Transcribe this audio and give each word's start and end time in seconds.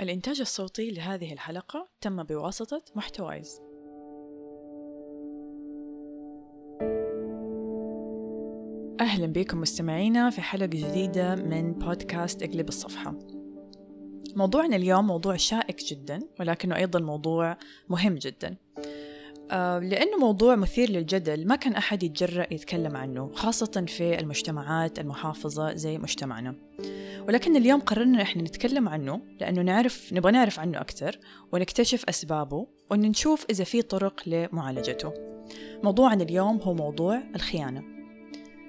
الإنتاج 0.00 0.40
الصوتي 0.40 0.90
لهذه 0.90 1.32
الحلقة 1.32 1.88
تم 2.00 2.22
بواسطة 2.22 2.82
محتوايز. 2.96 3.60
أهلا 9.00 9.26
بكم 9.26 9.60
مستمعينا 9.60 10.30
في 10.30 10.40
حلقة 10.40 10.66
جديدة 10.66 11.34
من 11.34 11.72
بودكاست 11.72 12.42
إقلب 12.42 12.68
الصفحة. 12.68 13.18
موضوعنا 14.36 14.76
اليوم 14.76 15.06
موضوع 15.06 15.36
شائك 15.36 15.84
جدا 15.84 16.20
ولكنه 16.40 16.76
أيضا 16.76 17.00
موضوع 17.00 17.56
مهم 17.88 18.14
جدا. 18.14 18.56
لأنه 19.82 20.18
موضوع 20.20 20.56
مثير 20.56 20.90
للجدل 20.90 21.46
ما 21.46 21.56
كان 21.56 21.72
أحد 21.72 22.02
يتجرأ 22.02 22.54
يتكلم 22.54 22.96
عنه 22.96 23.32
خاصة 23.34 23.84
في 23.88 24.18
المجتمعات 24.18 24.98
المحافظة 24.98 25.74
زي 25.74 25.98
مجتمعنا. 25.98 26.54
ولكن 27.28 27.56
اليوم 27.56 27.80
قررنا 27.80 28.22
إحنا 28.22 28.42
نتكلم 28.42 28.88
عنه 28.88 29.20
لأنه 29.40 29.62
نعرف 29.62 30.12
نبغى 30.12 30.32
نعرف 30.32 30.60
عنه 30.60 30.80
أكثر 30.80 31.18
ونكتشف 31.52 32.04
أسبابه 32.08 32.66
وإن 32.90 33.00
نشوف 33.00 33.46
إذا 33.50 33.64
في 33.64 33.82
طرق 33.82 34.20
لمعالجته. 34.26 35.12
موضوعنا 35.82 36.22
اليوم 36.22 36.56
هو 36.56 36.74
موضوع 36.74 37.22
الخيانة. 37.34 37.82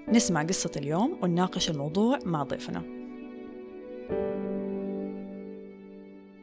نسمع 0.07 0.43
قصة 0.43 0.71
اليوم 0.77 1.19
ونناقش 1.23 1.69
الموضوع 1.69 2.19
مع 2.25 2.43
ضيفنا. 2.43 2.99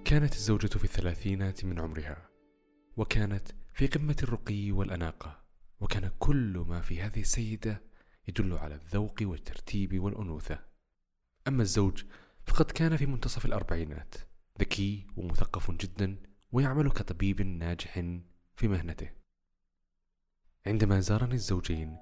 كانت 0.05 0.32
الزوجة 0.32 0.66
في 0.66 0.84
الثلاثينات 0.84 1.65
من 1.65 1.80
عمرها 1.80 2.16
وكانت 2.96 3.48
في 3.77 3.87
قمة 3.87 4.16
الرقي 4.23 4.73
والأناقة 4.73 5.41
وكان 5.80 6.11
كل 6.19 6.65
ما 6.66 6.80
في 6.80 7.03
هذه 7.03 7.21
السيدة 7.21 7.83
يدل 8.29 8.52
على 8.52 8.75
الذوق 8.75 9.15
والترتيب 9.23 10.01
والأنوثة. 10.01 10.59
أما 11.49 11.62
الزوج 11.62 12.05
فقد 12.47 12.71
كان 12.71 12.97
في 12.97 13.07
منتصف 13.07 13.45
الأربعينات 13.45 14.15
ذكي 14.61 15.07
ومثقف 15.16 15.71
جدا 15.71 16.16
ويعمل 16.52 16.91
كطبيب 16.91 17.43
ناجح 17.43 17.95
في 18.57 18.68
مهنته. 18.68 19.10
عندما 20.66 21.01
زارني 21.01 21.35
الزوجين 21.35 21.96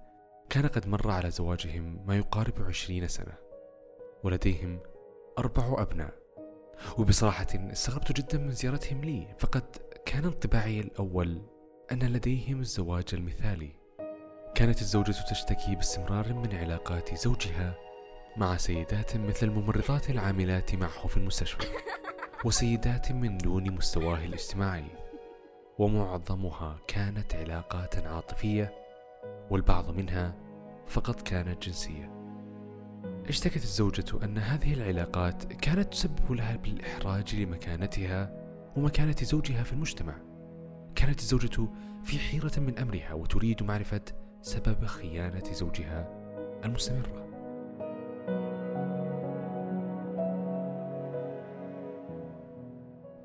كان 0.50 0.66
قد 0.66 0.88
مر 0.88 1.10
على 1.10 1.30
زواجهم 1.30 2.06
ما 2.06 2.16
يقارب 2.16 2.62
عشرين 2.62 3.08
سنة 3.08 3.34
ولديهم 4.24 4.80
أربع 5.38 5.82
أبناء. 5.82 6.24
وبصراحة 6.98 7.46
استغربت 7.54 8.12
جدا 8.12 8.38
من 8.38 8.50
زيارتهم 8.50 9.04
لي 9.04 9.34
فقد 9.38 9.76
كان 10.06 10.24
انطباعي 10.24 10.80
الأول 10.80 11.53
أن 11.92 11.98
لديهم 11.98 12.60
الزواج 12.60 13.04
المثالي. 13.12 13.70
كانت 14.54 14.80
الزوجة 14.80 15.14
تشتكي 15.30 15.74
باستمرار 15.74 16.32
من 16.32 16.56
علاقات 16.56 17.14
زوجها 17.14 17.74
مع 18.36 18.56
سيدات 18.56 19.16
مثل 19.16 19.46
الممرضات 19.46 20.10
العاملات 20.10 20.74
معه 20.74 21.06
في 21.06 21.16
المستشفى 21.16 21.66
وسيدات 22.44 23.12
من 23.12 23.38
دون 23.38 23.70
مستواه 23.70 24.24
الاجتماعي. 24.24 24.84
ومعظمها 25.78 26.78
كانت 26.86 27.34
علاقات 27.34 28.06
عاطفية 28.06 28.74
والبعض 29.50 29.90
منها 29.90 30.34
فقط 30.86 31.22
كانت 31.22 31.62
جنسية. 31.62 32.10
اشتكت 33.28 33.62
الزوجة 33.62 34.24
أن 34.24 34.38
هذه 34.38 34.74
العلاقات 34.74 35.52
كانت 35.52 35.92
تسبب 35.92 36.32
لها 36.32 36.56
بالإحراج 36.56 37.34
لمكانتها 37.34 38.44
ومكانة 38.76 39.16
زوجها 39.22 39.62
في 39.62 39.72
المجتمع. 39.72 40.33
كانت 40.96 41.20
الزوجة 41.20 41.68
في 42.04 42.18
حيرة 42.18 42.60
من 42.60 42.78
أمرها 42.78 43.12
وتريد 43.12 43.62
معرفة 43.62 44.04
سبب 44.42 44.86
خيانة 44.86 45.52
زوجها 45.52 46.08
المستمرة. 46.64 47.24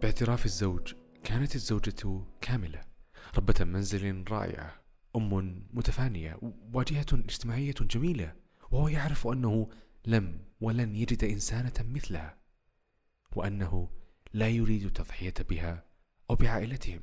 باعتراف 0.02 0.46
الزوج 0.46 0.94
كانت 1.24 1.56
الزوجة 1.56 2.24
كاملة 2.42 2.82
ربة 3.38 3.66
منزل 3.66 4.24
رائعة 4.32 4.82
أم 5.16 5.64
متفانية 5.74 6.40
واجهة 6.74 7.06
اجتماعية 7.14 7.76
جميلة 7.82 8.36
وهو 8.72 8.88
يعرف 8.88 9.28
أنه 9.28 9.70
لم 10.06 10.40
ولن 10.62 10.96
يجد 10.96 11.24
إنسانة 11.24 11.74
مثلها 11.80 12.38
وأنه 13.36 13.90
لا 14.34 14.48
يريد 14.48 14.84
التضحية 14.84 15.34
بها 15.50 15.84
أو 16.30 16.36
بعائلتهم. 16.36 17.02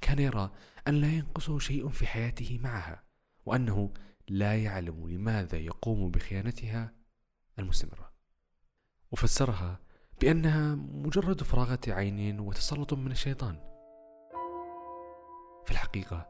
كان 0.00 0.18
يرى 0.18 0.50
أن 0.88 0.94
لا 0.94 1.08
ينقصه 1.08 1.58
شيء 1.58 1.88
في 1.88 2.06
حياته 2.06 2.58
معها 2.62 3.04
وأنه 3.46 3.92
لا 4.28 4.62
يعلم 4.62 5.08
لماذا 5.08 5.58
يقوم 5.58 6.10
بخيانتها 6.10 6.92
المستمرة. 7.58 8.12
وفسرها 9.12 9.80
بأنها 10.20 10.74
مجرد 10.74 11.42
فراغة 11.42 11.80
عين 11.88 12.40
وتسلط 12.40 12.94
من 12.94 13.12
الشيطان. 13.12 13.60
في 15.64 15.70
الحقيقة 15.70 16.26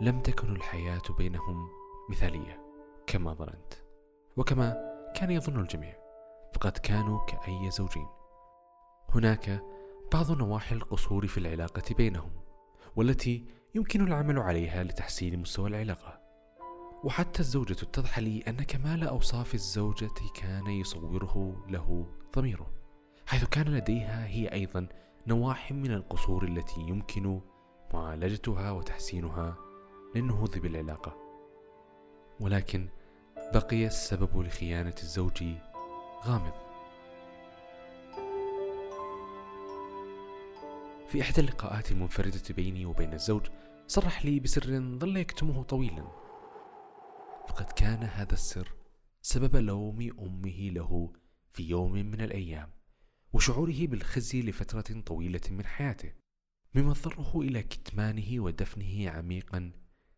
لم 0.00 0.20
تكن 0.20 0.56
الحياة 0.56 1.02
بينهم 1.18 1.68
مثالية 2.10 2.60
كما 3.06 3.34
ظننت 3.34 3.74
وكما 4.36 4.94
كان 5.16 5.30
يظن 5.30 5.60
الجميع 5.60 5.96
فقد 6.54 6.72
كانوا 6.72 7.24
كأي 7.24 7.70
زوجين. 7.70 8.06
هناك 9.08 9.62
بعض 10.12 10.30
نواحي 10.30 10.74
القصور 10.74 11.26
في 11.26 11.38
العلاقة 11.38 11.94
بينهم. 11.94 12.43
والتي 12.96 13.44
يمكن 13.74 14.06
العمل 14.06 14.38
عليها 14.38 14.84
لتحسين 14.84 15.38
مستوى 15.38 15.68
العلاقة. 15.68 16.20
وحتى 17.04 17.40
الزوجة 17.40 17.72
اتضح 17.72 18.18
لي 18.18 18.42
أن 18.48 18.56
كمال 18.56 19.04
أوصاف 19.08 19.54
الزوجة 19.54 20.10
كان 20.34 20.66
يصوره 20.66 21.64
له 21.68 22.06
ضميره 22.36 22.70
حيث 23.26 23.44
كان 23.44 23.68
لديها 23.68 24.26
هي 24.26 24.52
أيضا 24.52 24.88
نواحي 25.26 25.74
من 25.74 25.90
القصور 25.90 26.44
التي 26.44 26.80
يمكن 26.80 27.40
معالجتها 27.94 28.70
وتحسينها 28.70 29.56
للنهوض 30.14 30.58
بالعلاقة. 30.58 31.16
ولكن 32.40 32.88
بقي 33.54 33.86
السبب 33.86 34.40
لخيانة 34.40 34.94
الزوج 35.02 35.44
غامض. 36.24 36.63
في 41.08 41.20
إحدى 41.20 41.40
اللقاءات 41.40 41.92
المنفردة 41.92 42.54
بيني 42.54 42.86
وبين 42.86 43.12
الزوج 43.12 43.46
صرح 43.86 44.24
لي 44.24 44.40
بسر 44.40 44.80
ظل 44.98 45.16
يكتمه 45.16 45.62
طويلا. 45.62 46.24
فقد 47.48 47.72
كان 47.72 48.02
هذا 48.02 48.32
السر 48.32 48.74
سبب 49.22 49.56
لوم 49.56 50.10
أمه 50.18 50.70
له 50.70 51.12
في 51.52 51.62
يوم 51.62 51.92
من 51.92 52.20
الأيام 52.20 52.70
وشعوره 53.32 53.86
بالخزي 53.86 54.42
لفترة 54.42 55.00
طويلة 55.00 55.40
من 55.50 55.66
حياته 55.66 56.12
مما 56.74 56.90
اضطره 56.90 57.40
إلى 57.40 57.62
كتمانه 57.62 58.40
ودفنه 58.42 59.10
عميقا 59.10 59.72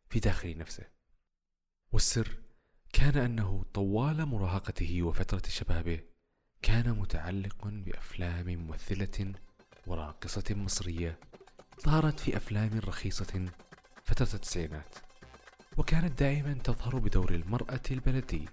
في 0.08 0.20
داخل 0.20 0.58
نفسه. 0.58 0.84
والسر 1.92 2.38
كان 2.92 3.16
أنه 3.18 3.64
طوال 3.74 4.26
مراهقته 4.26 5.02
وفترة 5.02 5.42
شبابه 5.48 6.00
كان 6.62 6.98
متعلق 6.98 7.66
بأفلام 7.66 8.46
ممثلة 8.46 9.34
وراقصة 9.86 10.44
مصرية 10.50 11.18
ظهرت 11.84 12.20
في 12.20 12.36
أفلام 12.36 12.80
رخيصة 12.84 13.44
فترة 14.04 14.28
التسعينات 14.34 14.94
وكانت 15.76 16.18
دائما 16.18 16.54
تظهر 16.54 16.98
بدور 16.98 17.34
المرأة 17.34 17.80
البلدي 17.90 18.48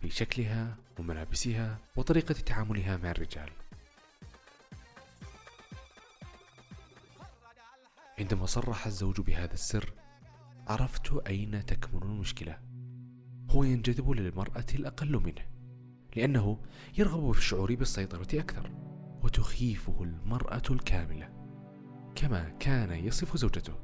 في 0.00 0.10
شكلها 0.10 0.76
وملابسها 0.98 1.78
وطريقة 1.96 2.34
تعاملها 2.34 2.96
مع 2.96 3.10
الرجال. 3.10 3.50
عندما 8.18 8.46
صرح 8.46 8.86
الزوج 8.86 9.20
بهذا 9.20 9.54
السر 9.54 9.92
عرفت 10.68 11.12
أين 11.26 11.66
تكمن 11.66 12.02
المشكلة. 12.02 12.58
هو 13.50 13.64
ينجذب 13.64 14.10
للمرأة 14.10 14.66
الأقل 14.74 15.12
منه 15.12 15.46
لأنه 16.16 16.62
يرغب 16.98 17.32
في 17.32 17.38
الشعور 17.38 17.74
بالسيطرة 17.74 18.40
أكثر. 18.40 18.95
وتخيفه 19.26 20.02
المرأة 20.02 20.62
الكاملة 20.70 21.28
كما 22.14 22.48
كان 22.48 22.90
يصف 22.90 23.36
زوجته 23.36 23.74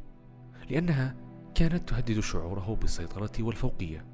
لأنها 0.71 1.17
كانت 1.55 1.89
تهدد 1.89 2.21
شعوره 2.21 2.79
بالسيطرة 2.81 3.33
والفوقية. 3.41 4.07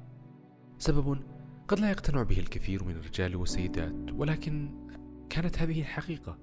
سبب 0.77 1.21
قد 1.67 1.79
لا 1.79 1.89
يقتنع 1.89 2.23
به 2.23 2.39
الكثير 2.39 2.83
من 2.83 2.95
الرجال 2.95 3.35
والسيدات 3.35 4.11
ولكن 4.11 4.87
كانت 5.29 5.59
هذه 5.59 5.79
الحقيقة. 5.79 6.37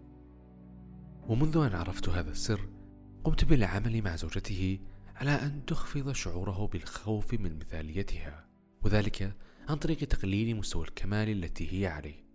ومنذ 1.29 1.57
أن 1.57 1.75
عرفت 1.75 2.09
هذا 2.09 2.31
السر 2.31 2.69
قمت 3.25 3.45
بالعمل 3.45 4.03
مع 4.03 4.17
زوجته 4.17 4.79
على 5.17 5.31
أن 5.31 5.67
تخفض 5.67 6.13
شعوره 6.13 6.67
بالخوف 6.67 7.35
من 7.35 7.59
مثاليتها 7.59 8.47
وذلك 8.83 9.37
عن 9.69 9.77
طريق 9.77 9.99
تقليل 9.99 10.57
مستوى 10.57 10.85
الكمال 10.85 11.29
التي 11.29 11.73
هي 11.73 11.87
عليه. 11.87 12.27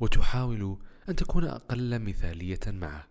وتحاول 0.00 0.78
أن 1.10 1.16
تكون 1.16 1.44
أقل 1.44 1.98
مثالية 1.98 2.60
معه 2.66 3.08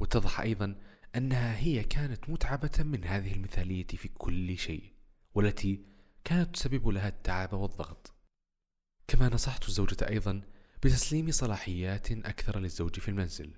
واتضح 0.00 0.40
أيضا 0.40 0.76
أنها 1.16 1.58
هي 1.58 1.82
كانت 1.82 2.30
متعبة 2.30 2.70
من 2.78 3.04
هذه 3.04 3.32
المثالية 3.32 3.86
في 3.86 4.08
كل 4.08 4.58
شيء 4.58 4.92
والتي 5.34 5.84
كانت 6.24 6.54
تسبب 6.54 6.88
لها 6.88 7.08
التعب 7.08 7.52
والضغط 7.52 8.14
كما 9.08 9.28
نصحت 9.28 9.68
الزوجة 9.68 10.08
أيضا 10.08 10.42
بتسليم 10.82 11.30
صلاحيات 11.30 12.12
أكثر 12.12 12.58
للزوج 12.58 12.98
في 12.98 13.08
المنزل 13.08 13.54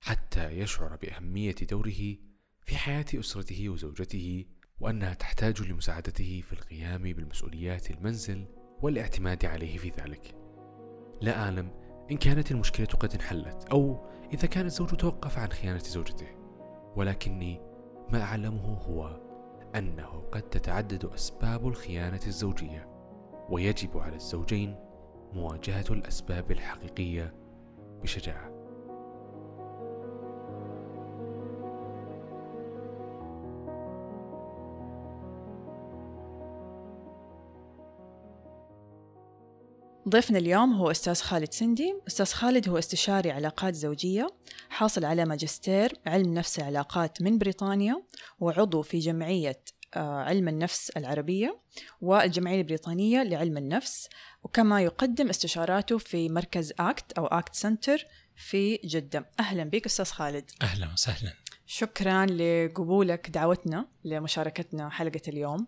حتى 0.00 0.50
يشعر 0.50 0.96
بأهمية 0.96 1.56
دوره 1.70 2.16
في 2.64 2.76
حياة 2.76 3.06
أسرته 3.14 3.68
وزوجته 3.68 4.46
وأنها 4.80 5.14
تحتاج 5.14 5.62
لمساعدته 5.62 6.42
في 6.48 6.52
القيام 6.52 7.02
بالمسؤوليات 7.02 7.90
المنزل 7.90 8.46
والاعتماد 8.82 9.44
عليه 9.44 9.78
في 9.78 9.88
ذلك. 9.88 10.34
لا 11.20 11.42
أعلم 11.42 11.81
إن 12.10 12.16
كانت 12.16 12.50
المشكلة 12.50 12.86
قد 12.86 13.14
انحلت 13.14 13.64
أو 13.72 14.06
إذا 14.32 14.46
كان 14.46 14.66
الزوج 14.66 14.88
توقف 14.88 15.38
عن 15.38 15.48
خيانة 15.48 15.78
زوجته، 15.78 16.26
ولكني 16.96 17.60
ما 18.08 18.22
أعلمه 18.22 18.74
هو 18.74 19.20
أنه 19.76 20.22
قد 20.32 20.42
تتعدد 20.42 21.04
أسباب 21.04 21.68
الخيانة 21.68 22.20
الزوجية، 22.26 22.88
ويجب 23.50 23.98
على 23.98 24.16
الزوجين 24.16 24.76
مواجهة 25.32 25.84
الأسباب 25.90 26.50
الحقيقية 26.50 27.34
بشجاعة. 28.02 28.61
ضيفنا 40.08 40.38
اليوم 40.38 40.72
هو 40.72 40.90
أستاذ 40.90 41.14
خالد 41.14 41.52
سندي. 41.52 41.94
أستاذ 42.08 42.26
خالد 42.26 42.68
هو 42.68 42.78
استشاري 42.78 43.30
علاقات 43.30 43.74
زوجية 43.74 44.26
حاصل 44.68 45.04
على 45.04 45.24
ماجستير 45.24 45.92
علم 46.06 46.34
نفس 46.34 46.58
العلاقات 46.58 47.22
من 47.22 47.38
بريطانيا 47.38 48.02
وعضو 48.40 48.82
في 48.82 48.98
جمعية 48.98 49.60
آه، 49.94 50.22
علم 50.22 50.48
النفس 50.48 50.90
العربية 50.90 51.60
والجمعية 52.00 52.60
البريطانية 52.60 53.22
لعلم 53.22 53.56
النفس. 53.56 54.08
وكما 54.42 54.82
يقدم 54.82 55.28
استشاراته 55.28 55.98
في 55.98 56.28
مركز 56.28 56.72
آكت 56.78 57.12
أو 57.12 57.26
آكت 57.26 57.54
سنتر 57.54 58.06
في 58.36 58.76
جدة. 58.76 59.30
أهلا 59.40 59.64
بك 59.64 59.86
أستاذ 59.86 60.04
خالد. 60.06 60.50
أهلا 60.62 60.92
وسهلا. 60.92 61.32
شكرا 61.66 62.26
لقبولك 62.26 63.30
دعوتنا 63.30 63.88
لمشاركتنا 64.04 64.90
حلقة 64.90 65.20
اليوم. 65.28 65.66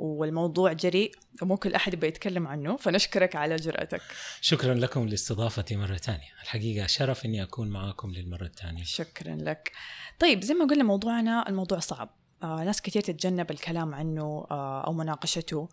والموضوع 0.00 0.72
جريء 0.72 1.14
ومو 1.42 1.56
كل 1.56 1.74
أحد 1.74 1.94
يبغى 1.94 2.08
يتكلم 2.08 2.46
عنه 2.46 2.76
فنشكرك 2.76 3.36
على 3.36 3.56
جرأتك. 3.56 4.02
شكرا 4.40 4.74
لكم 4.74 5.08
لاستضافتي 5.08 5.76
مرة 5.76 5.96
ثانية. 5.96 6.28
الحقيقة 6.42 6.86
شرف 6.86 7.24
أني 7.24 7.42
أكون 7.42 7.68
معكم 7.68 8.10
للمرة 8.10 8.44
الثانية. 8.44 8.84
شكرا 8.84 9.36
لك. 9.40 9.72
طيب 10.18 10.44
زي 10.44 10.54
ما 10.54 10.64
قلنا 10.64 10.84
موضوعنا 10.84 11.48
الموضوع 11.48 11.78
صعب. 11.78 12.10
آه 12.42 12.64
ناس 12.64 12.82
كثير 12.82 13.02
تتجنب 13.02 13.50
الكلام 13.50 13.94
عنه 13.94 14.46
آه 14.50 14.86
أو 14.86 14.92
مناقشته. 14.92 15.68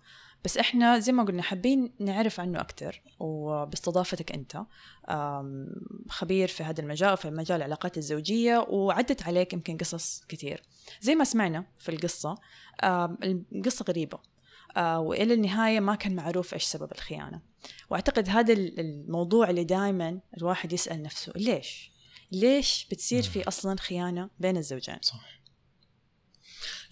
بس 0.47 0.57
إحنا 0.57 0.99
زي 0.99 1.11
ما 1.11 1.23
قلنا 1.23 1.41
حابين 1.41 1.91
نعرف 1.99 2.39
عنه 2.39 2.61
أكثر 2.61 3.01
وباستضافتك 3.19 4.31
أنت 4.31 4.61
خبير 6.09 6.47
في 6.47 6.63
هذا 6.63 6.81
المجال 6.81 7.17
في 7.17 7.29
مجال 7.29 7.57
العلاقات 7.57 7.97
الزوجية 7.97 8.57
وعدت 8.69 9.23
عليك 9.23 9.53
يمكن 9.53 9.77
قصص 9.77 10.23
كثير 10.29 10.63
زي 11.01 11.15
ما 11.15 11.23
سمعنا 11.23 11.65
في 11.79 11.89
القصة 11.89 12.37
القصة 13.53 13.85
غريبة 13.87 14.19
آه، 14.77 14.99
وإلى 14.99 15.33
النهاية 15.33 15.79
ما 15.79 15.95
كان 15.95 16.15
معروف 16.15 16.53
إيش 16.53 16.63
سبب 16.63 16.91
الخيانة. 16.91 17.41
وأعتقد 17.89 18.29
هذا 18.29 18.53
الموضوع 18.53 19.49
اللي 19.49 19.63
دائما 19.63 20.19
الواحد 20.37 20.73
يسأل 20.73 21.01
نفسه 21.01 21.33
ليش؟ 21.35 21.91
ليش 22.31 22.87
بتصير 22.91 23.23
في 23.23 23.47
أصلا 23.47 23.75
خيانة 23.79 24.29
بين 24.39 24.57
الزوجين؟ 24.57 24.97
صح 25.01 25.41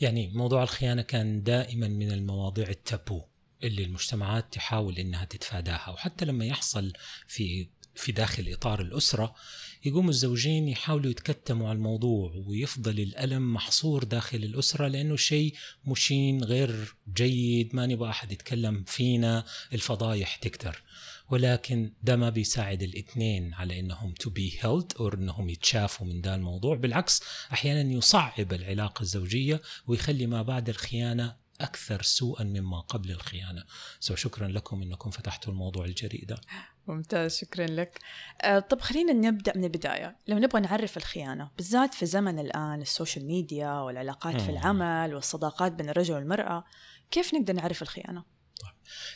يعني 0.02 0.28
موضوع 0.28 0.64
الخيانة 0.64 1.02
كان 1.02 1.44
دائما 1.44 1.88
من 1.88 2.12
المواضيع 2.12 2.70
التابو. 2.70 3.22
اللي 3.66 3.84
المجتمعات 3.84 4.54
تحاول 4.54 4.98
إنها 4.98 5.26
تتفاداها. 5.26 5.90
وحتى 5.90 6.26
لما 6.26 6.46
يحصل 6.46 6.94
في 7.28 7.68
في 7.96 8.12
داخل 8.12 8.54
إطار 8.54 8.82
الأسرة 8.82 9.36
يقوم 9.86 10.10
الزوجين 10.10 10.68
يحاولوا 10.68 11.12
يتكتموا 11.12 11.70
على 11.70 11.76
الموضوع 11.76 12.44
ويفضل 12.48 13.00
الألم 13.00 13.54
محصور 13.54 14.04
داخل 14.04 14.38
الأسرة 14.38 14.88
لأنه 14.88 15.16
شيء 15.16 15.54
مشين 15.86 16.44
غير 16.44 16.96
جيد 17.14 17.76
ما 17.76 17.86
نبغى 17.86 18.10
أحد 18.10 18.32
يتكلم 18.32 18.84
فينا 18.84 19.46
الفضايح 19.74 20.36
تكتر. 20.36 20.84
ولكن 21.30 21.94
ده 22.04 22.16
ما 22.16 22.30
بيساعد 22.30 22.84
الاثنين 22.84 23.54
على 23.54 23.80
إنهم 23.80 24.14
to 24.14 24.30
be 24.30 24.58
healed 24.62 24.94
أو 25.00 25.08
إنهم 25.08 25.50
يتشافوا 25.50 26.08
من 26.08 26.22
ده 26.22 26.36
الموضوع. 26.36 26.76
بالعكس 26.76 27.22
أحيانا 27.54 27.94
يصعب 27.94 28.54
العلاقة 28.54 29.02
الزوجية 29.02 29.62
ويخلي 29.88 30.28
ما 30.28 30.42
بعد 30.42 30.70
الخيانة 30.70 31.45
أكثر 31.62 32.02
سوءا 32.02 32.44
مما 32.44 32.80
قبل 32.80 33.12
الخيانة. 33.12 33.64
so 34.00 34.16
شكرا 34.16 34.48
لكم 34.48 34.82
أنكم 34.82 35.10
فتحتوا 35.10 35.54
الموضوع 35.54 35.86
الجريء 35.86 36.26
ده. 36.26 36.42
ممتاز 36.88 37.38
شكرا 37.38 37.66
لك. 37.66 38.00
أه 38.42 38.60
طب 38.60 38.82
خلينا 38.82 39.14
نبدأ 39.14 39.58
من 39.58 39.64
البداية. 39.64 40.18
لو 40.28 40.38
نبغى 40.38 40.62
نعرف 40.62 40.98
الخيانة 40.98 41.52
بالذات 41.58 41.94
في 41.94 42.06
زمن 42.06 42.40
الآن 42.40 42.82
ال 42.82 42.88
social 42.88 43.26
media 43.26 43.72
والعلاقات 43.72 44.42
في 44.42 44.50
العمل 44.50 45.16
والصداقات 45.16 45.72
بين 45.72 45.90
الرجل 45.90 46.14
والمرأة 46.14 46.66
كيف 47.12 47.34
نقدر 47.34 47.54
نعرف 47.54 47.82
الخيانة؟ 47.82 48.35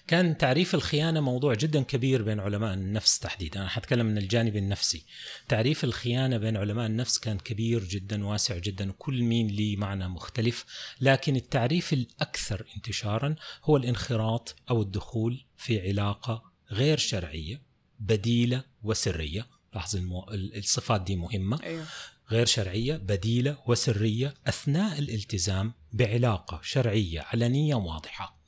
كان 0.08 0.38
تعريف 0.38 0.76
الخيانة 0.76 1.20
موضوع 1.20 1.54
جدا 1.54 1.84
كبير 1.84 2.22
بين 2.22 2.40
علماء 2.40 2.74
النفس 2.74 3.20
تحديدا. 3.20 3.60
أنا 3.60 3.70
حتكلم 3.70 4.06
من 4.06 4.18
الجانب 4.18 4.56
النفسي. 4.56 5.06
تعريف 5.48 5.84
الخيانة 5.84 6.38
بين 6.38 6.58
علماء 6.58 6.86
النفس 6.86 7.18
كان 7.20 7.40
كبير 7.40 7.84
جدا 7.84 8.26
واسع 8.26 8.58
جدا 8.58 8.90
وكل 8.90 9.24
مين 9.24 9.48
لي 9.48 9.76
معنى 9.76 10.08
مختلف. 10.08 10.66
لكن 11.02 11.36
التعريف 11.36 11.94
الأكثر 11.94 12.66
انتشارا 12.76 13.36
هو 13.64 13.78
الانخراط 13.78 14.56
أو 14.70 14.82
الدخول 14.82 15.46
في 15.58 15.88
علاقة 15.90 16.44
غير 16.72 16.98
شرعية 16.98 17.62
بديلة 18.00 18.64
وسرية. 18.84 19.48
لاحظ 19.74 19.96
المو... 19.96 20.26
الصفات 20.34 21.02
دي 21.02 21.16
مهمة. 21.16 21.64
أيوه. 21.64 21.86
غير 22.32 22.46
شرعية 22.46 22.98
بديلة 22.98 23.58
وسرية 23.68 24.34
أثناء 24.48 25.00
الالتزام 25.00 25.74
بعلاقة 25.94 26.60
شرعية 26.64 27.22
علنية 27.22 27.76
واضحة. 27.76 28.39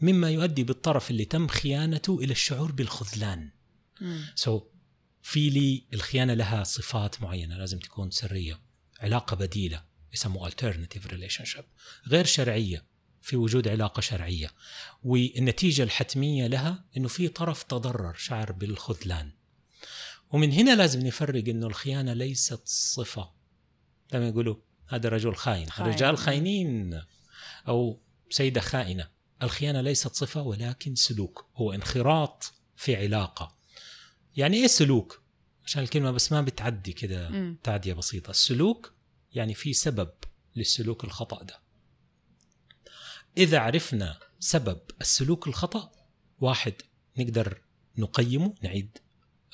مما 0.00 0.30
يؤدي 0.30 0.64
بالطرف 0.64 1.10
اللي 1.10 1.24
تم 1.24 1.48
خيانته 1.48 2.18
إلى 2.18 2.32
الشعور 2.32 2.72
بالخذلان. 2.72 3.50
سو 4.34 4.58
so, 4.58 4.62
في 5.22 5.50
لي 5.50 5.84
الخيانة 5.92 6.34
لها 6.34 6.64
صفات 6.64 7.22
معينة 7.22 7.56
لازم 7.56 7.78
تكون 7.78 8.10
سرية 8.10 8.60
علاقة 9.00 9.36
بديلة 9.36 9.84
يسموها 10.14 10.50
alternative 10.50 11.10
relationship 11.10 11.64
غير 12.08 12.24
شرعية 12.24 12.84
في 13.22 13.36
وجود 13.36 13.68
علاقة 13.68 14.00
شرعية. 14.00 14.50
والنتيجة 15.02 15.82
الحتمية 15.82 16.46
لها 16.46 16.84
إنه 16.96 17.08
في 17.08 17.28
طرف 17.28 17.62
تضرر 17.62 18.14
شعر 18.14 18.52
بالخذلان. 18.52 19.32
ومن 20.30 20.52
هنا 20.52 20.76
لازم 20.76 21.06
نفرق 21.06 21.48
إنه 21.48 21.66
الخيانة 21.66 22.12
ليست 22.12 22.60
صفة. 22.64 23.30
لما 24.12 24.28
يقولوا 24.28 24.56
هذا 24.88 25.08
رجل 25.08 25.34
خاين, 25.34 25.70
خاين. 25.70 25.88
الرجال 25.88 26.18
خاينين 26.18 27.02
أو 27.68 28.00
سيدة 28.30 28.60
خائنة. 28.60 29.08
الخيانة 29.42 29.80
ليست 29.80 30.14
صفة 30.14 30.42
ولكن 30.42 30.94
سلوك. 30.94 31.46
هو 31.56 31.72
انخراط 31.72 32.52
في 32.76 32.96
علاقة. 32.96 33.56
يعني 34.36 34.56
إيه 34.56 34.66
سلوك؟ 34.66 35.22
عشان 35.64 35.82
الكلمة 35.82 36.10
بس 36.10 36.32
ما 36.32 36.40
بتعدي 36.40 36.92
كده 36.92 37.54
تعدية 37.62 37.92
بسيطة. 37.92 38.30
السلوك 38.30 38.92
يعني 39.32 39.54
في 39.54 39.72
سبب 39.72 40.10
للسلوك 40.56 41.04
الخطأ 41.04 41.42
ده. 41.42 41.60
إذا 43.36 43.58
عرفنا 43.58 44.18
سبب 44.40 44.80
السلوك 45.00 45.46
الخطأ 45.48 45.92
واحد 46.40 46.74
نقدر 47.18 47.62
نقيمه 47.98 48.54
نعيد 48.62 48.98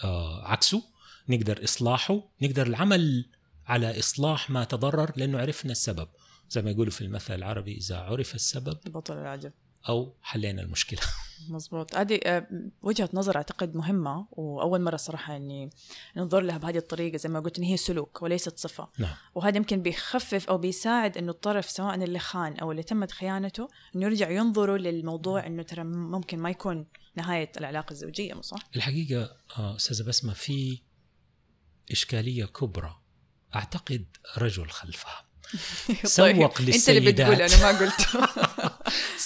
آه 0.05 0.47
عكسه 0.47 0.83
نقدر 1.29 1.65
إصلاحه 1.65 2.29
نقدر 2.43 2.67
العمل 2.67 3.31
على 3.67 3.99
إصلاح 3.99 4.51
ما 4.51 4.65
تضرر 4.65 5.13
لأنه 5.17 5.39
عرفنا 5.39 5.73
السبب. 5.73 6.09
زي 6.51 6.63
ما 6.63 6.71
يقولوا 6.71 6.93
في 6.93 7.01
المثل 7.01 7.35
العربي 7.35 7.77
إذا 7.77 7.97
عرف 7.97 8.35
السبب 8.35 8.79
بطل 8.87 9.19
العجب 9.19 9.53
أو 9.89 10.15
حلينا 10.23 10.63
المشكلة. 10.63 11.01
مزبوط 11.49 11.97
هذه 11.97 12.21
آه، 12.25 12.49
وجهة 12.83 13.09
نظر 13.15 13.37
أعتقد 13.37 13.77
مهمة 13.77 14.27
وأول 14.33 14.81
مرة 14.81 14.97
صراحة 14.97 15.37
إني 15.37 15.71
ننظر 16.17 16.41
لها 16.41 16.59
بهذه 16.59 16.77
الطريقة. 16.77 17.17
زي 17.17 17.29
ما 17.29 17.41
قلت 17.41 17.59
إن 17.59 17.65
هي 17.65 17.77
سلوك 17.77 18.23
وليست 18.23 18.59
صفة. 18.59 18.89
نعم. 18.99 19.15
وهذا 19.35 19.57
يمكن 19.57 19.83
بيخفف 19.83 20.49
أو 20.49 20.59
بيساعد 20.59 21.19
إنه 21.19 21.31
الطرف 21.31 21.71
سواء 21.71 21.95
اللي 21.95 22.19
خان 22.19 22.57
أو 22.57 22.71
اللي 22.71 22.83
تمت 22.83 23.11
خيانته 23.11 23.69
إنه 23.97 24.07
يرجع 24.07 24.31
ينظروا 24.31 24.79
للموضوع 24.79 25.47
إنه 25.47 25.63
ترى 25.63 25.85
ممكن 25.85 26.39
ما 26.39 26.51
يكون 26.51 26.87
نهاية 27.17 27.53
العلاقة 27.57 27.93
الزوجية 27.93 28.35
مو 28.35 28.43
صح؟ 28.43 28.59
الحقيقة 28.77 29.37
آه، 29.59 29.77
أستاذة 29.77 30.09
بسمة 30.09 30.33
في 30.33 30.79
إشكالية 31.91 32.45
كبرى. 32.45 33.01
أعتقد 33.55 34.07
رجل 34.39 34.71
خلفها. 34.71 35.25
سوق 36.05 36.27
طيب. 36.27 36.51
للسيدات 36.61 36.75
أنت 36.75 36.89
اللي 36.89 37.13
بتقول 37.13 37.43
أنا 37.43 37.73
ما 37.73 37.79
قلت. 37.79 38.31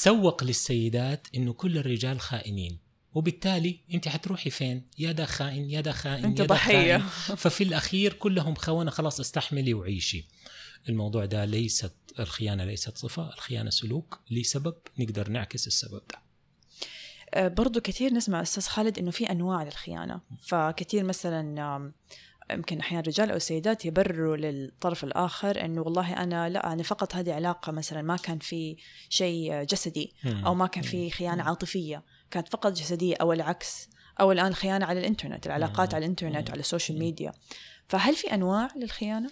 سوق 0.09 0.45
للسيدات 0.45 1.27
إنه 1.35 1.53
كل 1.53 1.79
الرجال 1.79 2.21
خائنين 2.21 2.79
وبالتالي 3.15 3.81
أنت 3.95 4.09
حتروحي 4.09 4.50
فين؟ 4.50 4.87
يا 4.99 5.12
ده 5.12 5.27
خائن 5.27 5.71
يا 5.71 5.81
ده 5.81 5.93
خائن 5.93 6.25
أنت 6.25 6.43
ضحية. 6.43 6.99
ففي 7.37 7.65
الأخير 7.65 8.12
كلهم 8.12 8.55
خونة 8.55 8.91
خلاص 8.91 9.21
استحملي 9.21 9.75
وعيشي. 9.75 10.25
الموضوع 10.88 11.25
ده 11.25 11.45
ليست 11.45 11.93
الخيانة 12.21 12.65
ليست 12.65 12.99
صفة 12.99 13.29
الخيانة 13.35 13.71
سلوك 13.71 14.21
لسبب 14.31 14.75
نقدر 14.99 15.29
نعكس 15.29 15.67
السبب 15.67 16.03
ده. 16.11 16.19
أه، 17.35 17.49
برضو 17.49 17.81
كثير 17.81 18.15
نسمع 18.15 18.43
أستاذ 18.43 18.62
خالد 18.67 18.99
إنه 18.99 19.11
في 19.11 19.31
أنواع 19.31 19.62
للخيانة. 19.62 20.21
فكثير 20.43 21.05
مثلا 21.05 21.93
يمكن 22.50 22.81
أحيانا 22.81 23.00
الرجال 23.00 23.31
أو 23.31 23.37
السيدات 23.37 23.85
يبرروا 23.85 24.37
للطرف 24.37 25.05
الآخر 25.05 25.64
إنه 25.64 25.81
والله 25.81 26.12
أنا 26.12 26.49
لا 26.49 26.73
أنا 26.73 26.83
فقط 26.83 27.14
هذه 27.14 27.35
علاقة 27.35 27.73
مثلا 27.73 28.02
ما 28.02 28.17
كان 28.17 28.38
في 28.38 28.76
شيء 29.09 29.62
جسدي 29.62 30.14
أو 30.25 30.55
ما 30.55 30.67
كان 30.67 30.83
في 30.83 31.11
خيانة 31.11 31.43
عاطفية 31.43 32.05
كانت 32.31 32.49
فقط 32.49 32.73
جسدية 32.73 33.17
أو 33.21 33.33
العكس 33.33 33.88
أو 34.21 34.33
الآن 34.33 34.55
خيانة 34.55 34.87
على 34.87 35.00
الإنترنت 35.00 35.47
العلاقات 35.47 35.95
على 35.95 36.05
الإنترنت 36.05 36.49
وعلى 36.49 36.61
ال 36.61 36.66
social 36.66 36.99
media 36.99 37.33
فهل 37.88 38.14
في 38.14 38.35
أنواع 38.35 38.69
للخيانة؟ 38.76 39.31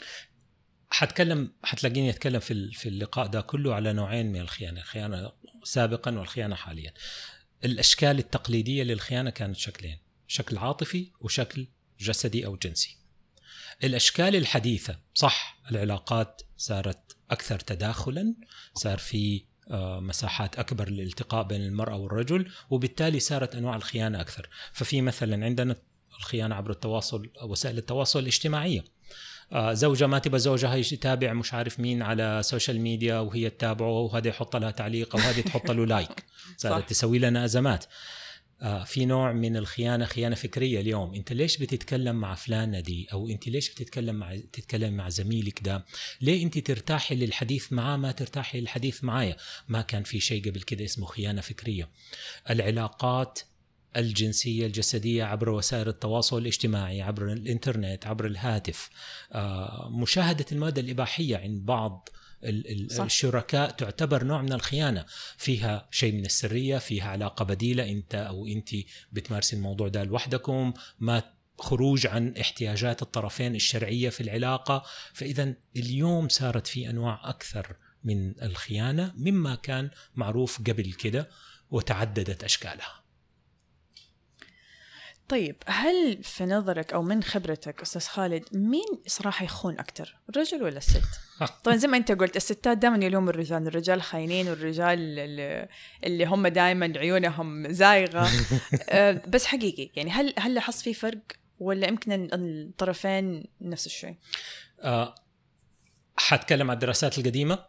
حتكلم 0.90 1.52
حتلاقيني 1.62 2.10
أتكلم 2.10 2.40
في 2.40 2.72
في 2.72 2.88
اللقاء 2.88 3.26
ده 3.26 3.40
كله 3.40 3.74
على 3.74 3.92
نوعين 3.92 4.32
من 4.32 4.40
الخيانة، 4.40 4.80
الخيانه 4.80 5.32
سابقا 5.64 6.18
والخيانة 6.18 6.54
حاليا. 6.54 6.92
الأشكال 7.64 8.18
التقليدية 8.18 8.82
للخيانة 8.82 9.30
كانت 9.30 9.56
شكلين، 9.56 9.98
شكل 10.26 10.58
عاطفي 10.58 11.12
وشكل 11.20 11.68
جسدي 12.00 12.46
أو 12.46 12.56
جنسي. 12.56 12.98
الأشكال 13.84 14.36
الحديثة. 14.36 14.98
صح 15.14 15.58
العلاقات 15.70 16.42
صارت 16.56 17.16
أكثر 17.30 17.60
تداخلا، 17.60 18.34
صار 18.74 18.98
في 18.98 19.44
آه، 19.70 20.00
مساحات 20.00 20.58
أكبر 20.58 20.88
للالتقاء 20.88 21.42
بين 21.44 21.60
المرأة 21.60 21.96
والرجل 21.96 22.50
وبالتالي 22.70 23.20
صارت 23.20 23.54
أنواع 23.54 23.76
الخيانة 23.76 24.20
أكثر، 24.20 24.48
ففي 24.72 25.00
مثلا 25.02 25.44
عندنا 25.44 25.76
الخيانة 26.18 26.54
عبر 26.54 26.70
التواصل 26.70 27.30
وسائل 27.42 27.78
التواصل 27.78 28.18
الاجتماعية. 28.18 28.84
آه، 29.52 29.72
زوجة 29.72 30.06
ما 30.06 30.18
تبى 30.18 30.38
زوجها 30.38 30.74
يتابع 30.74 31.32
مش 31.32 31.54
عارف 31.54 31.80
مين 31.80 32.02
على 32.02 32.40
social 32.44 32.80
media 32.80 33.18
وهي 33.18 33.50
تتابعه 33.50 34.00
وهذا 34.00 34.28
يحط 34.28 34.56
لها 34.56 34.70
تعليق 34.70 35.16
وهذه 35.16 35.40
تحط 35.40 35.70
له 35.70 35.86
like 35.96 36.24
صارت 36.56 36.90
تسوي 36.90 37.18
لنا 37.18 37.44
أزمات. 37.44 37.84
آه 37.84 37.88
في 38.84 39.04
نوع 39.04 39.32
من 39.32 39.56
الخيانة 39.56 40.04
خيانة 40.04 40.34
فكرية 40.34 40.80
اليوم. 40.80 41.14
انت 41.14 41.32
ليش 41.32 41.58
بتتكلم 41.58 42.16
مع 42.16 42.34
فلانة 42.34 42.80
دي؟ 42.80 43.08
أو 43.12 43.28
انت 43.28 43.48
ليش 43.48 43.70
بتتكلم 43.70 44.16
مع 44.16 44.36
تتكلم 44.52 44.94
مع 44.94 45.08
زميلك 45.08 45.60
ده؟ 45.62 45.84
ليه 46.20 46.42
انت 46.42 46.58
ترتاحي 46.58 47.14
للحديث 47.14 47.72
معاه 47.72 47.96
ما 47.96 48.12
ترتاحي 48.12 48.60
للحديث 48.60 49.04
معايا؟ 49.04 49.36
ما 49.68 49.82
كان 49.82 50.02
في 50.02 50.20
شيء 50.20 50.50
قبل 50.50 50.62
كده 50.62 50.84
اسمه 50.84 51.06
خيانة 51.06 51.40
فكرية. 51.40 51.88
العلاقات 52.50 53.40
الجنسية 53.96 54.66
الجسدية 54.66 55.24
عبر 55.24 55.50
وسائل 55.50 55.88
التواصل 55.88 56.38
الاجتماعي 56.38 57.02
عبر 57.02 57.32
الإنترنت 57.32 58.06
عبر 58.06 58.26
الهاتف 58.26 58.90
آه، 59.32 59.88
مشاهدة 59.92 60.46
المادة 60.52 60.80
الإباحية 60.80 61.36
عند 61.36 61.66
بعض 61.66 62.08
صح. 62.90 63.04
الشركاء 63.04 63.70
تعتبر 63.70 64.24
نوع 64.24 64.42
من 64.42 64.52
الخيانة. 64.52 65.04
فيها 65.36 65.88
شيء 65.90 66.12
من 66.12 66.24
السرية 66.24 66.78
فيها 66.78 67.08
علاقة 67.10 67.44
بديلة 67.44 67.90
انت 67.90 68.14
أو 68.14 68.46
انت 68.46 68.68
بتمارسي 69.12 69.56
الموضوع 69.56 69.88
ده 69.88 70.04
لوحدكم. 70.04 70.72
ما 70.98 71.22
خروج 71.58 72.06
عن 72.06 72.36
احتياجات 72.40 73.02
الطرفين 73.02 73.54
الشرعية 73.54 74.08
في 74.08 74.20
العلاقة. 74.20 74.82
فإذا 75.14 75.54
اليوم 75.76 76.28
صارت 76.28 76.66
في 76.66 76.90
أنواع 76.90 77.20
أكثر 77.28 77.76
من 78.04 78.42
الخيانة 78.42 79.12
مما 79.16 79.54
كان 79.54 79.90
معروف 80.14 80.58
قبل 80.58 80.92
كده 80.92 81.28
وتعددت 81.70 82.44
أشكالها. 82.44 83.05
طيب 85.28 85.56
هل 85.66 86.22
في 86.22 86.44
نظرك 86.46 86.92
أو 86.92 87.02
من 87.02 87.22
خبرتك 87.22 87.82
أستاذ 87.82 88.06
خالد 88.06 88.44
مين 88.52 88.86
صراحة 89.06 89.44
يخون 89.44 89.78
أكثر 89.78 90.16
الرجل 90.30 90.62
ولا 90.62 90.78
الست؟ 90.78 91.02
طبعا 91.64 91.76
زي 91.76 91.88
ما 91.88 91.96
أنت 91.96 92.12
قلت 92.12 92.36
الستات 92.36 92.78
دائما 92.78 93.04
يلوموا 93.04 93.30
الرجال 93.30 93.66
الرجال 93.66 94.02
خاينين 94.02 94.48
والرجال 94.48 94.98
اللي, 96.04 96.24
هم 96.24 96.46
دائما 96.46 96.92
عيونهم 96.96 97.72
زايغة. 97.72 98.28
آه، 98.90 99.22
بس 99.28 99.44
حقيقي 99.44 99.90
يعني 99.96 100.10
هل 100.10 100.34
هل 100.38 100.54
لاحظت 100.54 100.80
في 100.80 100.94
فرق 100.94 101.22
ولا 101.58 101.88
يمكن 101.88 102.28
الطرفين 102.32 103.44
نفس 103.60 103.86
الشيء؟ 103.86 104.16
أه 104.80 105.14
حتكلم 106.16 106.70
عن 106.70 106.74
الدراسات 106.74 107.18
القديمة 107.18 107.64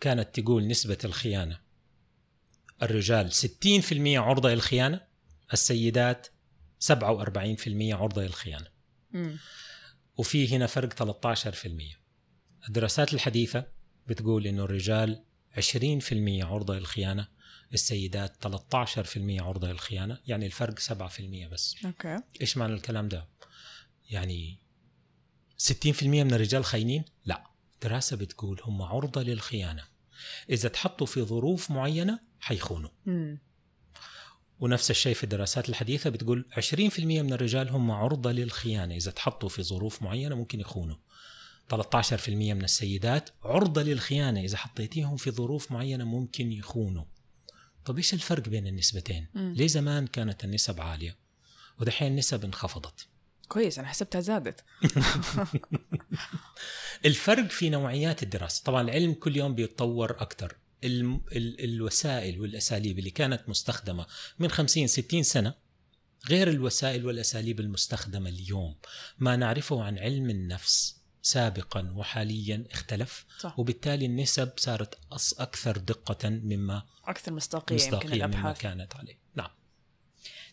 كانت 0.00 0.40
تقول 0.40 0.66
نسبة 0.66 0.98
الخيانة 1.04 1.58
الرجال 2.82 3.32
60% 3.32 3.36
عرضة 4.06 4.50
للخيانة 4.50 5.00
السيدات 5.52 6.26
47% 6.80 7.92
عرضة 7.92 8.22
للخيانة. 8.22 8.66
وفي 10.16 10.56
هنا 10.56 10.66
فرق 10.66 10.92
13% 10.92 11.98
الدراسات 12.68 13.14
الحديثة 13.14 13.66
بتقول 14.06 14.46
إنه 14.46 14.64
الرجال 14.64 15.24
20% 15.56 15.60
عرضة 16.44 16.78
للخيانة 16.78 17.28
السيدات 17.74 18.36
13% 18.46 19.42
عرضة 19.42 19.72
للخيانة 19.72 20.18
يعني 20.26 20.46
الفرق 20.46 20.78
7% 20.78 21.48
بس. 21.52 21.76
أوكي. 21.84 22.18
إيش 22.40 22.56
معنى 22.56 22.74
الكلام 22.74 23.08
ده؟ 23.08 23.28
يعني 24.10 24.58
60% 25.58 26.02
من 26.02 26.34
الرجال 26.34 26.64
خاينين؟ 26.64 27.04
لا. 27.24 27.44
دراسة 27.82 28.16
بتقول 28.16 28.60
هم 28.64 28.82
عرضة 28.82 29.22
للخيانة. 29.22 29.84
إذا 30.50 30.68
تحطوا 30.68 31.06
في 31.06 31.22
ظروف 31.22 31.70
معينة 31.70 32.20
حيخونوا. 32.40 32.90
ونفس 34.60 34.90
الشيء 34.90 35.14
في 35.14 35.24
الدراسات 35.24 35.68
الحديثة 35.68 36.10
بتقول 36.10 36.44
20% 36.60 37.00
من 37.00 37.32
الرجال 37.32 37.68
هم 37.68 37.90
عرضة 37.90 38.32
للخيانة. 38.32 38.94
إذا 38.94 39.10
تحطوا 39.10 39.48
في 39.48 39.62
ظروف 39.62 40.02
معينة 40.02 40.34
ممكن 40.34 40.60
يخونوا. 40.60 40.96
13% 41.70 42.28
من 42.28 42.64
السيدات 42.64 43.30
عرضة 43.42 43.82
للخيانة. 43.82 44.40
إذا 44.40 44.56
حطيتيهم 44.56 45.16
في 45.16 45.30
ظروف 45.30 45.72
معينة 45.72 46.04
ممكن 46.04 46.52
يخونوا. 46.52 47.04
طب 47.84 47.96
إيش 47.96 48.14
الفرق 48.14 48.48
بين 48.48 48.66
النسبتين؟ 48.66 49.26
م. 49.34 49.52
ليه 49.52 49.66
زمان 49.66 50.06
كانت 50.06 50.44
النسب 50.44 50.80
عالية 50.80 51.16
ودحين 51.80 52.08
النسب 52.08 52.44
انخفضت؟ 52.44 53.06
كويس 53.48 53.78
أنا 53.78 53.88
حسبتها 53.88 54.20
زادت. 54.20 54.64
الفرق 57.04 57.50
في 57.50 57.70
نوعيات 57.70 58.22
الدراسة. 58.22 58.62
طبعا 58.64 58.82
العلم 58.82 59.14
كل 59.14 59.36
يوم 59.36 59.54
بيتطور 59.54 60.10
أكثر 60.10 60.56
الوسائل 60.84 62.40
والأساليب 62.40 62.98
اللي 62.98 63.10
كانت 63.10 63.48
مستخدمة 63.48 64.06
من 64.38 64.50
50 64.50 64.86
60 64.86 65.22
سنة 65.22 65.54
غير 66.28 66.48
الوسائل 66.48 67.06
والأساليب 67.06 67.60
المستخدمة 67.60 68.28
اليوم. 68.30 68.76
ما 69.18 69.36
نعرفه 69.36 69.82
عن 69.82 69.98
علم 69.98 70.30
النفس 70.30 70.98
سابقا 71.22 71.92
وحاليا 71.96 72.64
اختلف 72.70 73.26
صح. 73.38 73.58
وبالتالي 73.58 74.06
النسب 74.06 74.50
صارت 74.56 74.98
أكثر 75.38 75.76
دقة 75.76 76.28
مما 76.28 76.82
أكثر 77.04 77.32
مصداقية, 77.32 77.74
مصداقية 77.74 78.04
يمكن 78.04 78.16
الأبحاث. 78.16 78.44
مما 78.44 78.52
كانت 78.52 78.96
عليه. 78.96 79.18
نعم. 79.34 79.50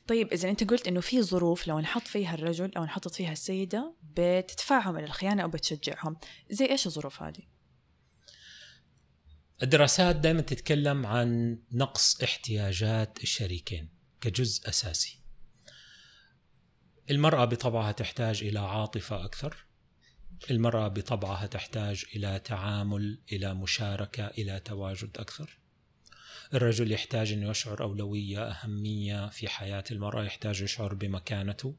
طيب 0.07 0.33
إذا 0.33 0.49
أنت 0.49 0.69
قلت 0.69 0.87
إنه 0.87 1.01
في 1.01 1.21
ظروف 1.21 1.67
لو 1.67 1.79
نحط 1.79 2.07
فيها 2.07 2.33
الرجل 2.33 2.71
أو 2.77 2.83
نحطت 2.83 3.15
فيها 3.15 3.31
السيدة 3.31 3.95
بتدفعهم 4.17 4.97
إلى 4.97 5.05
الخيانة 5.05 5.43
أو 5.43 5.47
بتشجعهم 5.47 6.17
زي 6.49 6.65
إيش 6.65 6.87
الظروف 6.87 7.23
هذه؟ 7.23 7.54
الدراسات 9.63 10.15
دائما 10.15 10.41
تتكلم 10.41 11.05
عن 11.05 11.59
نقص 11.71 12.21
احتياجات 12.23 13.23
الشريكين 13.23 13.89
كجزء 14.21 14.69
أساسي. 14.69 15.19
المرأة 17.09 17.45
بطبعها 17.45 17.91
تحتاج 17.91 18.43
إلى 18.43 18.59
عاطفة 18.59 19.25
أكثر. 19.25 19.65
المرأة 20.51 20.87
بطبعها 20.87 21.45
تحتاج 21.45 22.05
إلى 22.15 22.39
تعامل، 22.39 23.21
إلى 23.31 23.53
مشاركة، 23.53 24.27
إلى 24.27 24.59
تواجد 24.59 25.17
أكثر. 25.17 25.59
الرجل 26.53 26.91
يحتاج 26.91 27.31
انه 27.31 27.49
يشعر 27.49 27.83
أولوية، 27.83 28.43
أهمية 28.43 29.29
في 29.29 29.47
حياة 29.47 29.83
المرأة، 29.91 30.23
يحتاج 30.23 30.61
يشعر 30.61 30.93
بمكانته. 30.93 31.75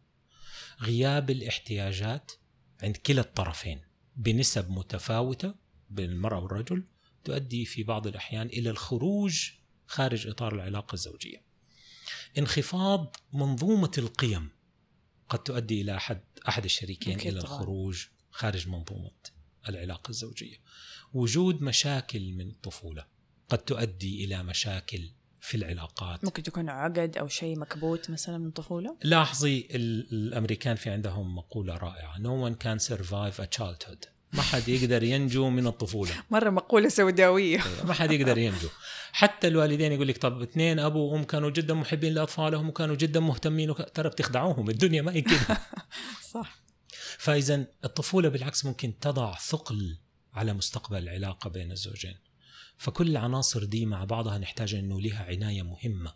غياب 0.81 1.31
الاحتياجات 1.31 2.33
عند 2.83 2.97
كلا 2.97 3.21
الطرفين 3.21 3.81
بنسب 4.17 4.71
متفاوتة 4.71 5.55
بين 5.91 6.11
المرأة 6.11 6.39
والرجل 6.41 6.85
تؤدي 7.27 7.65
في 7.65 7.83
بعض 7.83 8.07
الأحيان 8.07 8.47
إلى 8.47 8.71
الخروج 8.71 9.51
خارج 9.87 10.27
إطار 10.27 10.55
العلاقة 10.55 10.95
الزوجية. 10.95 11.43
انخفاض 12.39 13.17
منظومة 13.33 13.91
القيم 13.99 14.51
قد 15.29 15.39
تؤدي 15.39 15.81
إلى 15.81 15.97
أحد 15.97 16.21
أحد 16.49 16.65
الشريكين 16.65 17.21
إلى. 17.21 17.39
الخروج 17.39 18.07
خارج 18.31 18.69
منظومة 18.69 19.11
العلاقة 19.69 20.11
الزوجية. 20.11 20.57
وجود 21.13 21.63
مشاكل 21.63 22.33
من 22.33 22.51
الطفولة 22.51 23.07
قد 23.49 23.59
تؤدي 23.59 24.25
إلى 24.25 24.43
مشاكل 24.43 25.11
في 25.41 25.57
العلاقات. 25.57 26.25
ممكن 26.25 26.43
تكون 26.43 26.69
عقد 26.69 27.17
أو 27.17 27.29
شيء 27.29 27.59
مكبوت 27.59 28.11
مثلا 28.11 28.39
من 28.39 28.47
الطفولة 28.47 28.97
لاحظي 29.05 29.69
الأمريكان 29.71 30.77
في 30.77 30.91
عندهم 30.91 31.37
مقولة 31.37 31.77
رائعة. 31.77 32.17
No 32.19 32.51
one 32.51 32.55
can 32.55 32.79
survive 32.89 33.41
a 33.41 33.47
childhood. 33.59 34.16
ما 34.33 34.43
حد 34.43 34.69
يقدر 34.69 35.03
ينجو 35.03 35.51
من 35.51 35.67
الطفولة. 35.67 36.13
مرة 36.31 36.51
مقولة 36.51 36.89
سوداوية. 36.89 37.65
ما 37.85 37.95
حد 37.95 38.13
يقدر 38.13 38.39
ينجو. 38.39 38.69
حتى 39.13 39.49
الوالدين 39.49 39.93
يقول 39.93 40.09
لك 40.09 40.19
طب 40.19 40.43
اثنين 40.43 40.79
أبو 40.79 40.99
وأم 40.99 41.25
كانوا 41.25 41.51
جدا 41.51 41.75
محبين 41.75 42.15
لأطفالهم 42.15 42.69
وكانوا 42.69 42.97
جدا 42.97 43.21
مهتمين 43.21 43.71
وك... 43.71 43.91
ترى 43.95 44.09
بتخدعوهم 44.09 44.71
الدنيا 44.71 45.03
ما 45.03 45.13
هي 45.13 45.23
كده. 45.23 45.59
صح. 46.35 46.59
فاذا 47.19 47.67
الطفولة 47.85 48.29
بالعكس 48.29 48.65
ممكن 48.65 48.99
تضع 48.99 49.39
ثقل 49.39 49.99
على 50.35 50.53
مستقبل 50.53 50.99
العلاقة 50.99 51.51
بين 51.51 51.73
الزوجين. 51.73 52.17
فكل 52.79 53.11
العناصر 53.11 53.65
دي 53.65 53.87
مع 53.87 54.05
بعضها 54.05 54.39
نحتاج 54.39 54.75
انه 54.75 55.01
لها 55.01 55.25
عناية 55.25 55.63
مهمة 55.63 56.15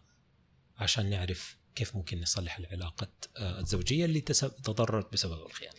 عشان 0.78 1.10
نعرف 1.10 1.56
كيف 1.74 1.96
ممكن 1.96 2.20
نصلح 2.20 2.58
العلاقة 2.58 3.08
آه، 3.36 3.60
الزوجية 3.60 4.04
اللي 4.04 4.20
تضررت 4.20 5.12
بسبب 5.12 5.46
الخيانة. 5.46 5.78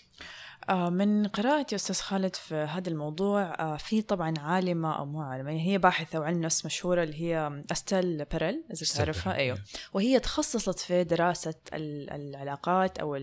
من 0.70 1.28
قراءتي 1.28 1.76
أستاذ 1.76 1.96
خالد 1.96 2.36
في 2.36 2.56
هذا 2.56 2.90
الموضوع 2.90 3.42
آه، 3.42 3.78
في 3.78 4.02
طبعا 4.02 4.34
عالمة 4.40 4.98
أو 4.98 5.06
مو 5.06 5.22
عالمة 5.22 5.52
هي 5.52 5.78
باحثة 5.78 6.20
وعلم 6.20 6.42
نفس 6.42 6.66
مشهورة 6.66 7.04
اللي 7.04 7.22
هي 7.22 7.62
إستير 7.72 8.26
بيريل 8.26 8.64
إذا 8.74 8.86
تعرفها. 8.98 9.36
أيوه. 9.36 9.58
وهي 9.94 10.20
تخصصت 10.20 10.80
في 10.80 11.04
دراسة 11.04 11.54
ال- 11.74 12.10
العلاقات 12.10 12.98
أو 13.00 13.16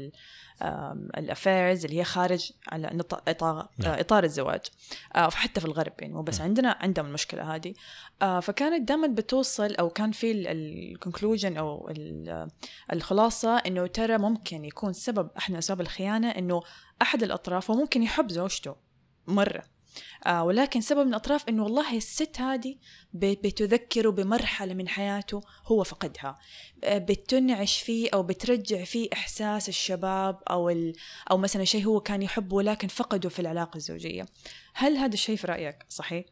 ال 1.18 1.26
affairs 1.26 1.84
اللي 1.84 1.98
هي 2.00 2.04
خارج 2.04 2.50
على 2.68 3.02
إطار, 3.28 3.68
نعم. 3.78 3.98
إطار 3.98 4.24
الزواج. 4.24 4.60
آه، 5.16 5.30
حتى 5.30 5.60
في 5.60 5.66
الغرب 5.66 5.92
يعني 6.00 6.14
مو 6.14 6.22
بس 6.22 6.38
نعم. 6.38 6.48
عندنا 6.48 6.76
عندهم 6.80 7.06
المشكلة 7.06 7.54
هذه. 7.54 7.74
آه، 8.22 8.40
فكانت 8.40 8.88
دائما 8.88 9.06
بتوصل 9.06 9.74
أو 9.74 9.90
كان 9.90 10.12
في 10.12 10.32
ال 10.52 10.62
conclusion 10.62 11.56
أو 11.56 11.88
ال- 11.90 12.48
الخلاصة 12.92 13.56
إنه 13.56 13.86
ترى 13.86 14.18
ممكن 14.18 14.64
يكون 14.64 14.92
سبب 14.92 15.30
احد 15.38 15.52
من 15.52 15.58
اسباب 15.58 15.80
الخيانه 15.80 16.30
انه 16.98 17.08
أحد 17.08 17.22
الأطراف 17.22 17.70
وممكن 17.70 18.02
يحب 18.02 18.30
زوجته 18.30 18.76
مرة 19.26 19.64
آه 20.26 20.44
ولكن 20.44 20.80
سبب 20.80 21.00
من 21.00 21.08
الأطراف 21.08 21.48
إنه 21.48 21.64
والله 21.64 21.96
الست 21.96 22.40
هذه 22.40 22.76
بتذكره 23.12 24.10
بمرحلة 24.10 24.74
من 24.74 24.88
حياته 24.88 25.42
هو 25.66 25.84
فقدها 25.84 26.38
آه 26.84 26.98
بتنعش 26.98 27.78
فيه 27.78 28.08
أو 28.14 28.22
بترجع 28.22 28.84
فيه 28.84 29.08
إحساس 29.12 29.68
الشباب 29.68 30.38
أو 30.50 30.70
ال 30.70 30.92
أو 31.30 31.38
مثلا 31.38 31.64
شيء 31.64 31.84
هو 31.84 32.00
كان 32.00 32.22
يحبه 32.22 32.56
ولكن 32.56 32.88
فقده 32.88 33.28
في 33.28 33.38
العلاقة 33.38 33.76
الزوجية 33.76 34.26
هل 34.74 34.96
هذا 34.96 35.14
الشيء 35.14 35.36
في 35.36 35.46
رأيك 35.46 35.76
صحيح؟ 35.88 36.24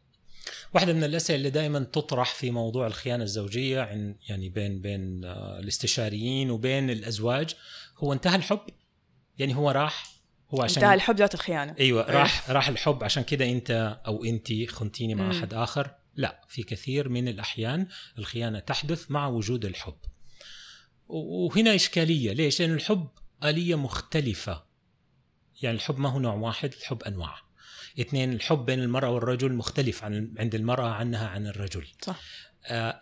واحدة 0.73 0.93
من 0.93 1.03
الأسئلة 1.03 1.37
اللي 1.37 1.49
دائما 1.49 1.79
تطرح 1.79 2.33
في 2.33 2.51
موضوع 2.51 2.87
الخيانة 2.87 3.23
الزوجية 3.23 3.81
عن 3.81 4.15
يعني 4.29 4.49
بين 4.49 4.81
بين 4.81 5.25
آه، 5.25 5.59
الاستشاريين 5.59 6.51
وبين 6.51 6.89
الأزواج 6.89 7.55
هو 7.97 8.13
انتهى 8.13 8.35
الحب؟ 8.35 8.61
يعني 9.37 9.55
هو 9.55 9.71
راح 9.71 10.16
هو 10.53 10.61
عشان 10.61 10.83
انتهى 10.83 10.95
الحب 10.95 11.15
ذات 11.15 11.33
الخيانة. 11.33 11.75
أيوه 11.79 12.11
راح 12.11 12.49
راح 12.49 12.67
الحب. 12.67 13.03
عشان 13.03 13.23
كده 13.23 13.51
أنت 13.51 13.99
أو 14.07 14.25
انت 14.25 14.47
خنتيني 14.69 15.15
مع. 15.15 15.31
أحد 15.31 15.53
آخر. 15.53 15.95
لا 16.15 16.41
في 16.49 16.63
كثير 16.63 17.09
من 17.09 17.27
الأحيان 17.27 17.87
الخيانة 18.17 18.59
تحدث 18.59 19.11
مع 19.11 19.27
وجود 19.27 19.65
الحب. 19.65 19.97
وهنا 21.07 21.75
إشكالية. 21.75 22.33
ليش؟ 22.33 22.61
لأن 22.61 22.73
الحب 22.73 23.07
آلية 23.43 23.75
مختلفة. 23.75 24.63
يعني 25.61 25.75
الحب 25.75 25.99
ما 25.99 26.09
هو 26.09 26.19
نوع 26.19 26.33
واحد 26.33 26.73
الحب 26.73 27.03
أنواع. 27.03 27.35
اثنين 27.99 28.33
الحب 28.33 28.65
بين 28.65 28.79
المرأة 28.79 29.09
والرجل 29.09 29.53
مختلف 29.53 30.03
عن 30.03 30.33
عند 30.39 30.55
المرأة 30.55 30.89
عنها 30.89 31.27
عن 31.27 31.47
الرجل. 31.47 31.87
صح. 32.01 32.21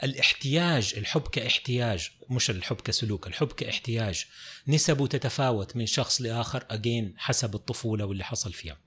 الاحتياج 0.03 0.93
الحب 0.97 1.21
كاحتياج 1.21 2.09
مش 2.29 2.49
الحب 2.49 2.81
كسلوك 2.81 3.27
الحب 3.27 3.51
كاحتياج. 3.51 4.25
نسبه 4.67 5.07
تتفاوت 5.07 5.75
من 5.75 5.85
شخص 5.85 6.21
لآخر 6.21 6.65
اجين 6.69 7.13
حسب 7.17 7.55
الطفولة 7.55 8.05
واللي 8.05 8.23
حصل 8.23 8.53
فيها. 8.53 8.81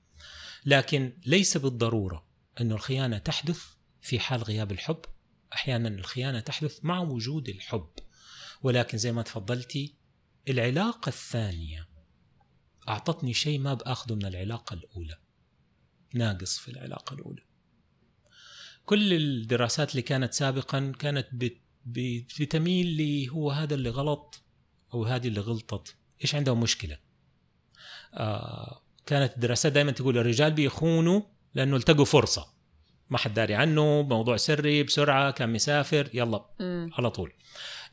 لكن 0.65 1.13
ليس 1.25 1.57
بالضرورة 1.57 2.25
إنه 2.61 2.75
الخيانة 2.75 3.17
تحدث 3.17 3.63
في 4.01 4.19
حال 4.19 4.43
غياب 4.43 4.71
الحب. 4.71 5.01
أحيانا 5.53 5.89
الخيانة 5.89 6.39
تحدث 6.39 6.79
مع 6.83 6.99
وجود 6.99 7.49
الحب. 7.49 7.89
ولكن 8.61 8.97
زي 8.97 9.11
ما 9.11 9.21
تفضلتي 9.21 9.95
العلاقة 10.49 11.09
الثانية 11.09 11.89
أعطتني 12.89 13.33
شيء 13.33 13.59
ما 13.59 13.73
بآخذه 13.73 14.15
من 14.15 14.25
العلاقة 14.25 14.73
الأولى. 14.73 15.17
ناقص 16.13 16.57
في 16.57 16.71
العلاقة 16.71 17.13
الأولى. 17.13 17.48
كل 18.89 19.13
الدراسات 19.13 19.91
اللي 19.91 20.01
كانت 20.01 20.33
سابقا 20.33 20.93
كانت 20.99 21.27
بت- 21.31 21.61
بت- 21.85 22.41
بتميل 22.41 22.87
لي 22.87 23.29
هو 23.29 23.51
هذا 23.51 23.75
اللي 23.75 23.89
غلط 23.89 24.43
أو 24.93 25.03
هذه 25.05 25.27
اللي 25.27 25.39
غلطت. 25.39 25.95
إيش 26.21 26.35
عندهم 26.35 26.59
مشكلة؟ 26.59 26.97
آه 28.13 28.81
كانت 29.05 29.33
الدراسات 29.35 29.71
دائما 29.71 29.91
تقول 29.91 30.17
الرجال 30.17 30.51
بيخونوا 30.51 31.21
لأنه 31.55 31.75
التقوا 31.75 32.05
فرصة. 32.05 32.53
ما 33.09 33.17
حد 33.17 33.33
داري 33.33 33.55
عنه 33.55 34.01
موضوع 34.01 34.37
سري 34.37 34.83
بسرعة 34.83 35.31
كان 35.31 35.53
مسافر 35.53 36.09
يلا 36.13 36.45
مم. 36.59 36.89
على 36.93 37.09
طول. 37.09 37.33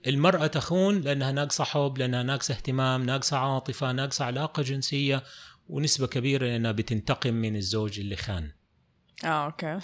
المرأة 0.06 0.46
تخون 0.46 1.00
لأنها 1.00 1.32
ناقصة 1.32 1.64
حب 1.64 1.98
لأنها 1.98 2.22
ناقصة 2.22 2.54
اهتمام 2.54 3.02
ناقصة 3.02 3.36
عاطفة 3.36 3.92
ناقصة 3.92 4.24
علاقة 4.24 4.62
جنسية 4.62 5.22
ونسبة 5.68 6.06
كبيرة 6.06 6.46
لأنها 6.46 6.72
بتنتقم 6.72 7.34
من 7.34 7.56
الزوج 7.56 8.00
اللي 8.00 8.16
خان. 8.16 8.52
آه 9.24 9.44
أوكي. 9.46 9.78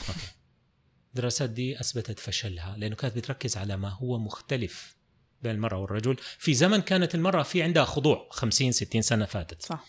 الدراسات 1.15 1.51
دي 1.51 1.81
أثبتت 1.81 2.19
فشلها 2.19 2.77
لأنه 2.77 2.95
كانت 2.95 3.17
بتركز 3.17 3.57
على 3.57 3.77
ما 3.77 3.89
هو 3.89 4.19
مختلف 4.19 4.97
بين 5.43 5.53
المرأة 5.55 5.79
والرجل. 5.79 6.17
في 6.39 6.55
زمن 6.55 6.81
كانت 6.81 7.15
المرأة 7.15 7.43
في 7.43 7.63
عندها 7.63 7.85
خضوع 7.85 8.29
50 8.31 8.73
60 8.73 9.03
سنة 9.03 9.25
فاتت. 9.25 9.63
صح. 9.63 9.85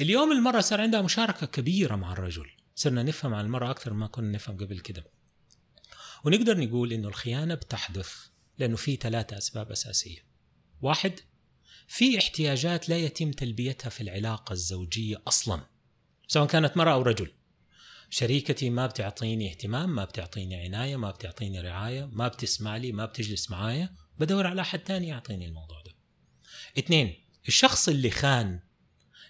اليوم 0.00 0.32
المرأة 0.32 0.60
صار 0.60 0.80
عندها 0.80 1.02
مشاركة 1.02 1.46
كبيرة 1.46 1.96
مع 1.96 2.12
الرجل. 2.12 2.50
صرنا 2.74 3.02
نفهم 3.02 3.34
عن 3.34 3.44
المرأة 3.44 3.70
أكثر 3.70 3.92
ما 3.92 4.06
كنا 4.06 4.32
نفهم 4.32 4.56
قبل 4.56 4.78
كده. 4.78 5.04
ونقدر 6.24 6.58
نقول 6.58 6.92
إنه 6.92 7.08
الخيانة 7.08 7.54
بتحدث 7.54 8.12
لأنه 8.58 8.76
في 8.76 8.96
ثلاثة 8.96 9.38
أسباب 9.38 9.70
أساسية. 9.70 10.18
واحد 10.82 11.20
في 11.88 12.18
احتياجات 12.18 12.88
لا 12.88 12.98
يتم 12.98 13.30
تلبيتها 13.30 13.90
في 13.90 14.00
العلاقة 14.00 14.52
الزوجية 14.52 15.22
أصلا 15.28 15.60
سواء 16.28 16.46
كانت 16.46 16.76
مرأة 16.76 16.92
أو 16.92 17.02
رجل. 17.02 17.32
شريكتي 18.14 18.70
ما 18.70 18.86
بتعطيني 18.86 19.50
اهتمام 19.50 19.94
ما 19.94 20.04
بتعطيني 20.04 20.56
عناية 20.56 20.96
ما 20.96 21.10
بتعطيني 21.10 21.60
رعاية 21.60 22.08
ما 22.12 22.28
بتسمع 22.28 22.76
لي 22.76 22.92
ما 22.92 23.06
بتجلس 23.06 23.50
معايا 23.50 23.94
بدور 24.18 24.46
على 24.46 24.60
أحد 24.60 24.78
تاني 24.78 25.08
يعطيني 25.08 25.46
الموضوع 25.46 25.82
ده. 25.82 25.92
اثنين 26.78 27.14
الشخص 27.48 27.88
اللي 27.88 28.10
خان 28.10 28.60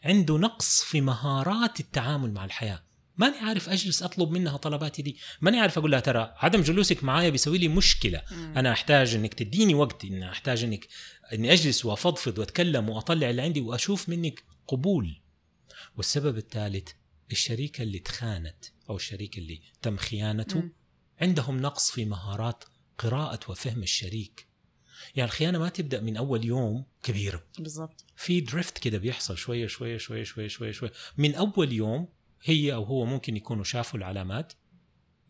عنده 0.04 0.38
نقص 0.38 0.82
في 0.82 1.00
مهارات 1.00 1.80
التعامل 1.80 2.32
مع 2.32 2.44
الحياة. 2.44 2.82
ماني 3.16 3.36
عارف 3.36 3.68
أجلس 3.68 4.02
أطلب 4.02 4.30
منها 4.30 4.56
طلباتي 4.56 5.02
دي. 5.02 5.16
ماني 5.40 5.60
عارف 5.60 5.78
أقول 5.78 5.90
لها 5.90 6.00
ترى 6.00 6.34
عدم 6.36 6.60
جلوسك 6.60 7.04
معايا 7.04 7.30
بيسوي 7.30 7.58
لي 7.58 7.68
مشكلة. 7.68 8.22
مم. 8.30 8.58
أنا 8.58 8.72
أحتاج 8.72 9.14
إنك 9.14 9.34
تديني 9.34 9.74
وقت 9.74 10.04
إن 10.04 10.22
أحتاج 10.22 10.64
إنك 10.64 10.88
إني 11.32 11.52
أجلس 11.52 11.84
وأفضفض 11.84 12.38
وأتكلم 12.38 12.88
وأطلع 12.88 13.30
اللي 13.30 13.42
عندي 13.42 13.60
وأشوف 13.60 14.08
منك 14.08 14.42
قبول. 14.68 15.20
والسبب 15.96 16.36
الثالث 16.36 16.88
الشريكة 17.32 17.82
اللي 17.82 17.98
تخانت 17.98 18.64
أو 18.90 18.96
الشريك 18.96 19.38
اللي 19.38 19.62
تم 19.82 19.96
خيانته 19.96 20.60
مم. 20.60 20.72
عندهم 21.20 21.60
نقص 21.60 21.90
في 21.90 22.04
مهارات 22.04 22.64
قراءة 22.98 23.50
وفهم 23.50 23.82
الشريك. 23.82 24.48
يعني 25.14 25.30
الخيانة 25.30 25.58
ما 25.58 25.68
تبدأ 25.68 26.00
من 26.00 26.16
أول 26.16 26.44
يوم 26.44 26.84
كبيرة. 27.02 27.44
بالضبط. 27.58 28.04
في 28.16 28.40
دريفت 28.40 28.78
كده 28.78 28.98
بيحصل 28.98 29.38
شوية 29.38 29.66
شوية 29.66 29.96
شوية 29.96 30.22
شوية 30.24 30.48
شوية 30.48 30.70
شوية. 30.72 30.92
من 31.18 31.34
أول 31.34 31.72
يوم 31.72 32.08
هي 32.44 32.74
أو 32.74 32.84
هو 32.84 33.04
ممكن 33.04 33.36
يكونوا 33.36 33.64
شافوا 33.64 33.98
العلامات 33.98 34.52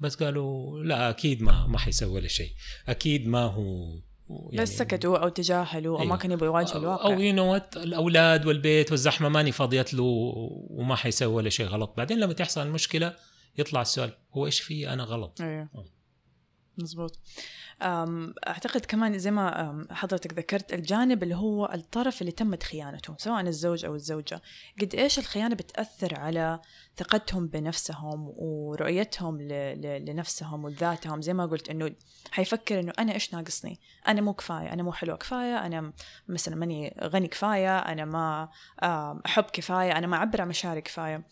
بس 0.01 0.15
قالوا 0.15 0.83
لا 0.85 1.11
أكيد 1.11 1.43
ما 1.43 1.67
ما 1.67 1.79
حيسوي 1.79 2.13
ولا 2.13 2.29
شيء. 2.29 2.53
أكيد 2.87 3.27
ما 3.27 3.43
هو 3.45 4.01
يعني 4.51 4.63
بس 4.63 4.79
سكتوا 4.79 5.19
أو 5.19 5.29
تجاهلوا 5.29 5.99
أو 5.99 6.05
ما 6.05 6.05
أيوة. 6.05 6.17
كانوا 6.17 6.37
يبغوا 6.37 6.49
يواجهوا 6.49 6.81
الواقع. 6.81 7.05
أو 7.05 7.21
يو 7.21 7.35
نو 7.35 7.61
الأولاد 7.77 8.47
والبيت 8.47 8.91
والزحمة 8.91 9.29
ماني 9.29 9.53
فاضيت 9.53 9.95
له 9.95 10.03
وما 10.71 10.97
حيسوي 10.97 11.35
ولا 11.35 11.51
شيء 11.51 11.67
غلط. 11.67 11.95
بعدين 11.97 12.19
لما 12.19 12.33
تحصل 12.33 12.63
المشكلة 12.63 13.15
يطلع 13.59 13.81
السؤال 13.81 14.11
هو 14.33 14.47
إيش 14.47 14.61
في 14.61 14.93
أنا 14.93 15.05
غلط. 15.05 15.41
مم. 15.41 15.69
مزبوط 16.79 17.19
أعتقد 17.83 18.85
كمان 18.87 19.19
زي 19.19 19.31
ما 19.31 19.87
حضرتك 19.91 20.33
ذكرت 20.33 20.73
الجانب 20.73 21.23
اللي 21.23 21.35
هو 21.35 21.71
الطرف 21.75 22.21
اللي 22.21 22.33
تمت 22.33 22.63
خيانته 22.63 23.15
سواء 23.19 23.41
الزوج 23.41 23.85
أو 23.85 23.95
الزوجة. 23.95 24.43
قد 24.81 24.95
إيش 24.95 25.19
الخيانة 25.19 25.55
بتأثر 25.55 26.21
على 26.21 26.61
ثقتهم 26.97 27.47
بنفسهم 27.47 28.33
ورؤيتهم. 28.37 29.39
لنفسهم 29.83 30.65
وذاتهم؟ 30.65 31.23
زي 31.23 31.35
ما 31.35 31.47
قلت 31.47 31.69
إنه 31.69 31.93
حيفكر 32.31 32.81
إنه 32.81 32.93
أنا 32.99 33.13
إيش 33.13 33.35
ناقصني؟ 33.35 33.81
أنا 34.09 34.21
مو 34.21 34.33
كفاية 34.33 34.73
أنا 34.73 34.83
مو 34.83 34.93
حلوة 34.93 35.17
كفاية 35.17 35.67
أنا 35.67 35.93
مثلا 36.29 36.57
ماني 36.57 36.97
غني 37.03 37.29
كفاية 37.29 37.79
أنا 37.79 38.05
ما 38.05 38.49
أحب 39.27 39.45
كفاية 39.45 39.99
أنا 39.99 40.07
ما 40.07 40.17
أعبر 40.17 40.41
عن 40.41 40.49
مشاعري 40.49 40.81
كفاية. 40.81 41.23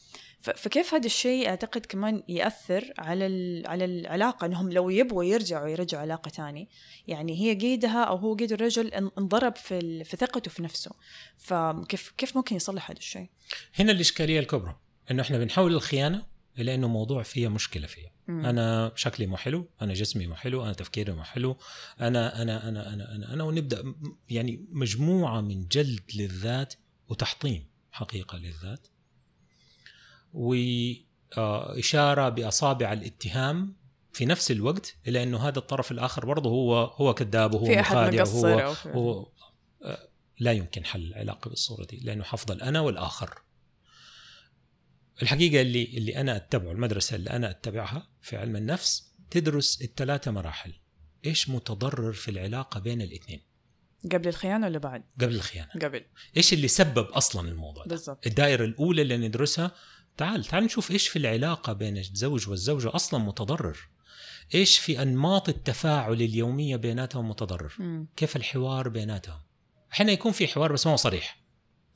فكيف 0.43 0.95
هذا 0.95 1.07
الشيء 1.07 1.49
أعتقد 1.49 1.87
كمان 1.87 2.23
يأثر 2.29 2.93
على 2.99 3.27
ال- 3.27 3.67
على 3.67 3.85
العلاقة؟ 3.85 4.47
إنهم 4.47 4.73
لو 4.73 4.91
يبغوا 4.91 5.25
يرجعوا 5.25 5.69
يرجعوا 5.69 6.03
علاقة 6.03 6.29
تاني. 6.29 6.69
يعني 7.09 7.41
هي 7.41 7.55
قيدها 7.55 8.05
أو 8.05 8.17
هو 8.17 8.35
قيد 8.35 8.53
الرجل 8.53 8.91
إن- 8.91 9.19
انضرب 9.19 9.57
في 9.57 10.05
في 10.05 10.17
ثقته 10.17 10.51
في 10.51 10.63
نفسه. 10.63 10.91
فكيف 11.39 12.13
كيف 12.19 12.37
ممكن 12.37 12.57
يصلح 12.57 12.91
هذا 12.91 12.99
الشيء؟ 12.99 13.29
هنا 13.75 13.93
الإشكالية 13.93 14.41
الكبرى 14.41 14.77
إنه 15.11 15.23
إحنا 15.23 15.39
بنحول 15.39 15.75
الخيانة 15.75 16.27
إلى 16.59 16.75
إنه 16.75 16.89
موضوع 16.89 17.23
فيها 17.23 17.49
مشكلة 17.49 17.87
فيها. 17.87 18.11
مم. 18.29 18.47
أنا 18.47 18.93
شكلي 18.97 19.27
مو 19.27 19.37
حلو 19.37 19.69
أنا 19.83 19.95
جسمي 19.95 20.27
مو 20.27 20.35
حلو 20.35 20.65
أنا 20.65 20.73
تفكيري 20.73 21.13
مو 21.13 21.23
حلو 21.25 21.57
أنا 22.01 22.43
أنا 22.43 22.69
أنا 22.69 22.93
أنا 22.95 23.15
أنا, 23.15 23.33
أنا 23.35 23.45
ونبدأ 23.45 23.95
يعني 24.31 24.67
مجموعة 24.71 25.41
من 25.41 25.67
جلد 25.69 26.01
للذات 26.15 26.75
وتحطيم 27.09 27.67
حقيقة 27.93 28.39
للذات. 28.39 28.87
وإشارة 30.33 32.29
بأصابع 32.29 32.93
الاتهام 32.93 33.77
في 34.13 34.27
نفس 34.27 34.51
الوقت 34.51 34.97
إلى 35.09 35.23
أنه 35.23 35.49
هذا 35.49 35.59
الطرف 35.59 35.93
الآخر 35.93 36.27
برضه 36.27 36.51
هو 36.51 36.85
هو 36.85 37.15
كذاب 37.15 37.55
وهو 37.55 37.67
مخادع 37.67 38.23
وهو 38.23 38.75
هو 38.87 39.29
آه، 39.85 40.09
لا 40.39 40.53
يمكن 40.53 40.85
حل 40.85 41.03
العلاقة 41.03 41.49
بالصورة 41.49 41.85
دي 41.85 42.01
لأنه 42.05 42.25
حفضل 42.25 42.63
أنا 42.63 42.81
والآخر. 42.81 43.43
الحقيقة 45.23 45.61
اللي 45.61 45.85
اللي 45.85 46.17
أنا 46.17 46.37
أتبعه 46.37 46.73
المدرسة 46.73 47.17
اللي 47.17 47.31
أنا 47.31 47.51
أتبعها 47.51 48.09
في 48.21 48.37
علم 48.37 48.57
النفس 48.57 49.13
تدرس 49.31 49.83
الثلاثة 49.83 50.31
مراحل. 50.31 50.73
إيش 51.27 51.49
متضرر 51.49 52.13
في 52.13 52.31
العلاقة 52.31 52.81
بين 52.81 53.03
الاثنين؟ 53.03 53.41
قبل 54.13 54.29
الخيانة 54.29 54.67
ولا 54.67 54.79
بعد؟ 54.79 55.03
قبل 55.21 55.35
الخيانة. 55.35 55.71
قبل. 55.83 56.05
إيش 56.37 56.53
اللي 56.53 56.69
سبب 56.69 57.07
أصلا 57.07 57.49
الموضوع 57.49 57.85
ده؟ 57.85 57.91
بالضبط. 57.91 58.27
الدائرة 58.27 58.65
الأولى 58.65 59.03
اللي 59.03 59.17
ندرسها 59.17 59.71
تعال 60.17 60.45
تعال 60.45 60.65
نشوف 60.65 60.91
إيش 60.91 61.09
في 61.09 61.19
العلاقة 61.19 61.73
بين 61.73 61.97
الزوج 61.97 62.49
والزوجة 62.49 62.95
أصلا 62.95 63.21
متضرر. 63.25 63.79
إيش 64.55 64.79
في 64.79 65.03
أنماط 65.03 65.49
التفاعل 65.49 66.13
اليومية 66.13 66.77
بيناتهم 66.77 67.29
متضرر؟ 67.29 67.73
مم. 67.79 68.07
كيف 68.17 68.37
الحوار 68.37 68.89
بيناتهم؟ 68.89 69.39
أحيانا 69.93 70.13
يكون 70.13 70.33
في 70.33 70.49
حوار 70.49 70.73
بس 70.73 70.87
ما 70.87 70.93
هو 70.93 70.97
صريح. 70.97 71.41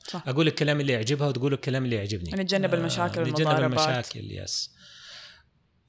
صح. 0.09 0.29
أقول 0.29 0.47
الكلام 0.49 0.81
اللي 0.81 0.93
يعجبها 0.93 1.29
وتقول 1.29 1.53
الكلام 1.53 1.85
اللي 1.85 1.97
يعجبني. 1.97 2.31
نتجنب 2.31 2.75
المشاكل 2.75 3.21
نتجنب 3.21 3.47
والمضاربات. 3.47 3.89
المشاكل 3.89 4.33
يس. 4.33 4.74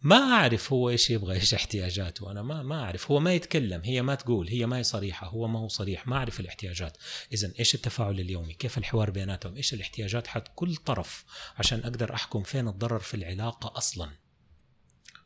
ما 0.06 0.16
أعرف 0.16 0.74
هو 0.74 0.90
إيش 0.90 1.10
يبغى 1.10 1.36
إيش 1.36 1.54
احتياجاته. 1.54 2.32
أنا 2.32 2.42
ما 2.42 2.64
ما 2.64 2.84
أعرف. 2.84 3.12
هو 3.12 3.20
ما 3.20 3.34
يتكلم 3.34 3.82
هي 3.84 4.02
ما 4.02 4.16
تقول 4.16 4.48
هي 4.48 4.66
ما 4.66 4.78
هي 4.78 4.84
صريحة 4.84 5.28
هو 5.28 5.48
ما 5.48 5.60
هو 5.60 5.68
صريح. 5.68 6.08
ما 6.08 6.16
أعرف 6.16 6.40
الاحتياجات. 6.40 6.98
اذا 7.34 7.52
إيش 7.60 7.76
التفاعل 7.76 8.20
اليومي؟ 8.20 8.54
كيف 8.54 8.78
الحوار 8.78 9.10
بيناتهم؟ 9.10 9.56
إيش 9.56 9.74
الاحتياجات؟ 9.74 10.28
حق 10.28 10.44
كل 10.56 10.76
طرف 10.76 11.26
عشان 11.58 11.80
أقدر 11.80 12.14
أحكم 12.14 12.44
فين 12.44 12.68
الضرر 12.68 13.00
في 13.00 13.14
العلاقة 13.14 13.78
أصلا. 13.78 14.10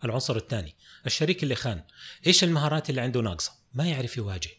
العنصر 0.03 0.35
الثاني 0.35 0.75
الشريك 1.05 1.43
اللي 1.43 1.55
خان. 1.55 1.83
إيش 2.27 2.43
المهارات 2.43 2.89
اللي 2.89 3.01
عنده 3.01 3.21
ناقصة؟ 3.21 3.51
ما 3.73 3.87
يعرف 3.87 4.17
يواجه. 4.17 4.49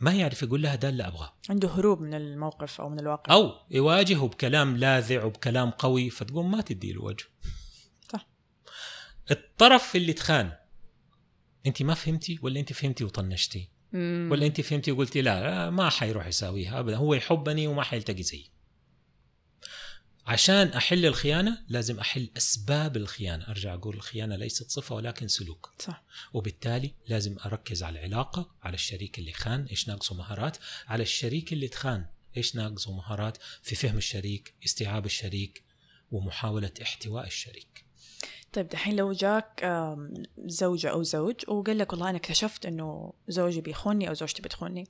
ما 0.00 0.12
يعرف 0.12 0.42
يقول 0.42 0.62
لها 0.62 0.74
ده 0.74 0.88
اللي 0.88 1.06
أبغاه. 1.06 1.32
عنده 1.50 1.68
هروب 1.68 2.00
من 2.00 2.14
الموقف 2.14 2.80
أو 2.80 2.88
من 2.88 3.00
الواقع. 3.00 3.34
أو 3.34 3.52
يواجهه 3.70 4.28
بكلام 4.28 4.76
لاذع 4.76 5.24
وبكلام 5.24 5.70
قوي 5.70 6.10
فتقوم 6.10 6.50
ما 6.50 6.60
تدي 6.60 6.92
له 6.92 7.02
وجه. 7.02 7.24
الطرف 9.30 9.96
اللي 9.96 10.12
تخان. 10.12 10.52
انت 11.66 11.82
ما 11.82 11.94
فهمتي 11.94 12.38
ولا 12.42 12.60
انت 12.60 12.72
فهمتي 12.72 13.04
وطنشتي؟ 13.04 13.68
مم. 13.92 14.28
ولا 14.32 14.46
انت 14.46 14.60
فهمتي 14.60 14.92
وقلتي 14.92 15.22
لا, 15.22 15.40
لا 15.40 15.70
ما 15.70 15.90
حيروح 15.90 16.26
يساويها 16.26 16.80
ابدا. 16.80 16.96
هو 16.96 17.14
يحبني 17.14 17.66
وما 17.66 17.82
حيلتقي 17.82 18.22
زيي. 18.22 18.50
عشان 20.26 20.68
أحل 20.68 21.06
الخيانة 21.06 21.64
لازم 21.68 22.00
أحل 22.00 22.30
أسباب 22.36 22.96
الخيانة. 22.96 23.48
أرجع 23.48 23.74
أقول 23.74 23.96
الخيانة 23.96 24.36
ليست 24.36 24.70
صفة 24.70 24.94
ولكن 24.94 25.28
سلوك. 25.28 25.74
صح. 25.78 26.04
وبالتالي 26.32 26.94
لازم 27.08 27.36
أركز 27.46 27.82
على 27.82 27.98
العلاقة 27.98 28.54
على 28.62 28.74
الشريك 28.74 29.18
اللي 29.18 29.32
خان 29.32 29.66
إيش 29.70 29.88
ناقصه 29.88 30.14
مهارات. 30.14 30.56
على 30.86 31.02
الشريك 31.02 31.52
اللي 31.52 31.68
تخان 31.68 32.06
إيش 32.36 32.56
ناقصه 32.56 32.92
مهارات 32.92 33.38
في 33.62 33.74
فهم 33.74 33.96
الشريك 33.96 34.54
استيعاب 34.64 35.06
الشريك 35.06 35.64
ومحاولة 36.10 36.72
احتواء 36.82 37.26
الشريك. 37.26 37.83
طيب 38.54 38.68
دحين 38.68 38.96
لو 38.96 39.12
جاك 39.12 39.66
زوجة 40.38 40.90
أو 40.90 41.02
زوج 41.02 41.34
وقال 41.48 41.78
لك 41.78 41.92
والله 41.92 42.10
أنا 42.10 42.16
اكتشفت 42.16 42.66
إنه 42.66 43.12
زوجي 43.28 43.60
بيخوني 43.60 44.08
أو 44.08 44.14
زوجتي 44.14 44.42
بتخوني 44.42 44.88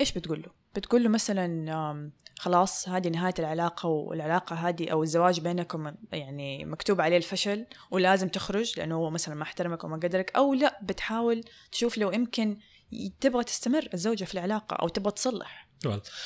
إيش 0.00 0.12
بتقول 0.12 0.42
له؟ 0.42 0.50
بتقول 0.76 1.02
له 1.02 1.08
مثلا 1.08 2.10
خلاص 2.38 2.88
هذه 2.88 3.08
نهاية 3.08 3.34
العلاقة 3.38 3.88
والعلاقة 3.88 4.56
هذه 4.56 4.88
أو 4.88 5.02
الزواج 5.02 5.40
بينكم 5.40 5.94
يعني 6.12 6.64
مكتوب 6.64 7.00
عليه 7.00 7.16
الفشل 7.16 7.66
ولازم 7.90 8.28
تخرج 8.28 8.78
لأنه 8.78 8.94
هو 8.94 9.10
مثلا 9.10 9.34
ما 9.34 9.42
احترمك 9.42 9.84
وما 9.84 9.96
قدرك 9.96 10.36
أو 10.36 10.54
لا 10.54 10.80
بتحاول 10.82 11.44
تشوف 11.72 11.98
لو 11.98 12.12
يمكن 12.12 12.58
تبغى 13.20 13.44
تستمر 13.44 13.88
الزوجة 13.94 14.24
في 14.24 14.34
العلاقة 14.34 14.74
أو 14.74 14.88
تبغى 14.88 15.12
تصلح 15.12 15.65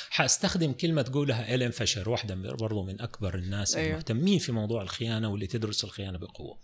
حأستخدم 0.09 0.71
كلمة 0.71 1.01
تقولها 1.01 1.51
إيلين 1.51 1.71
فشر 1.71 2.09
واحدة 2.09 2.35
من- 2.35 2.55
برضو 2.55 2.83
من 2.83 3.01
أكبر 3.01 3.35
الناس 3.37 3.75
أيوه. 3.75 3.89
المهتمين 3.89 4.39
في 4.39 4.51
موضوع 4.51 4.81
الخيانة 4.81 5.29
واللي 5.29 5.47
تدرس 5.47 5.83
الخيانة 5.83 6.17
بقوة. 6.17 6.59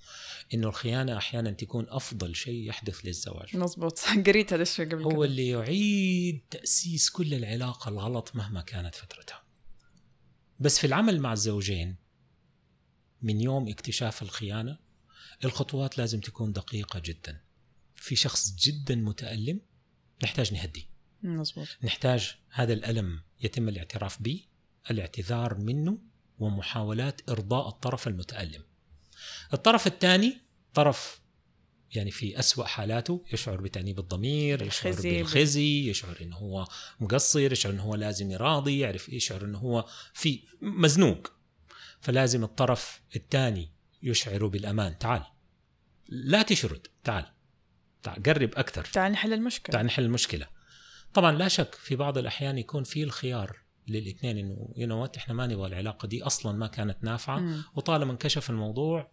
إنه 0.53 0.67
الخيانة 0.67 1.17
أحيانا 1.17 1.51
تكون 1.51 1.85
أفضل 1.89 2.35
شيء 2.35 2.67
يحدث 2.69 2.99
للزواج. 3.05 3.57
مظبوط. 3.57 3.99
قريت 4.27 4.53
هذا 4.53 4.61
الشيء 4.61 4.85
قبل 4.85 5.03
هو 5.03 5.09
كده. 5.11 5.25
اللي 5.25 5.47
يعيد 5.47 6.41
تأسيس 6.51 7.09
كل 7.09 7.33
العلاقة 7.33 7.89
الغلط 7.89 8.35
مهما 8.35 8.61
كانت 8.61 8.95
فترتها. 8.95 9.43
بس 10.59 10.79
في 10.79 10.87
العمل 10.87 11.19
مع 11.19 11.33
الزوجين 11.33 11.95
من 13.21 13.41
يوم 13.41 13.67
اكتشاف 13.69 14.21
الخيانة 14.21 14.77
الخطوات 15.45 15.97
لازم 15.97 16.19
تكون 16.19 16.51
دقيقة 16.51 16.99
جدا. 16.99 17.41
في 17.95 18.15
شخص 18.15 18.55
جدا 18.55 18.95
متألم 18.95 19.61
نحتاج 20.23 20.53
نهديه. 20.53 20.96
مظبوط. 21.23 21.67
نحتاج 21.83 22.35
هذا 22.49 22.73
الألم 22.73 23.21
يتم 23.41 23.69
الاعتراف 23.69 24.21
به 24.21 24.43
الاعتذار 24.91 25.57
منه 25.57 25.97
ومحاولات 26.39 27.29
إرضاء 27.29 27.67
الطرف 27.67 28.07
المتألم. 28.07 28.63
الطرف 29.53 29.87
الثاني 29.87 30.37
طرف 30.73 31.21
يعني 31.95 32.11
في 32.11 32.39
أسوأ 32.39 32.65
حالاته 32.65 33.25
يشعر 33.33 33.61
بتأنيب 33.61 33.99
الضمير 33.99 34.61
يشعر 34.61 35.01
بالخزي. 35.01 35.89
يشعر 35.89 36.17
إنه 36.21 36.35
هو 36.35 36.67
مقصر 36.99 37.51
يشعر 37.51 37.73
إنه 37.73 37.83
هو 37.83 37.95
لازم 37.95 38.31
يراضي 38.31 38.79
يعرف 38.79 39.09
يشعر 39.09 39.45
إنه 39.45 39.57
هو 39.57 39.85
في 40.13 40.43
مزنوق. 40.61 41.31
فلازم 42.01 42.43
الطرف 42.43 43.01
الثاني 43.15 43.71
يشعر 44.03 44.47
بالأمان. 44.47 44.97
تعال. 44.97 45.23
لا 46.07 46.41
تشرد. 46.41 46.87
تعال. 47.03 47.25
تعال. 48.03 48.23
قرب 48.23 48.55
أكثر. 48.55 48.85
تعال 48.85 49.11
نحل 49.11 49.33
المشكلة. 49.33 49.73
تعال 49.73 49.85
نحل 49.85 50.03
المشكلة. 50.03 50.47
طبعا 51.13 51.31
لا 51.31 51.47
شك 51.47 51.75
في 51.75 51.95
بعض 51.95 52.17
الأحيان 52.17 52.57
يكون 52.57 52.83
في 52.83 53.03
الخيار 53.03 53.57
للإثنين 53.87 54.37
إنه 54.37 54.73
you 54.77 54.87
know 54.87 55.05
إحنا 55.05 55.33
ما 55.33 55.47
نبغى 55.47 55.67
العلاقة 55.67 56.07
دي 56.07 56.23
أصلا 56.23 56.57
ما 56.57 56.67
كانت 56.67 57.03
نافعة. 57.03 57.39
مم. 57.39 57.63
وطالما 57.75 58.11
انكشف 58.11 58.49
الموضوع 58.49 59.11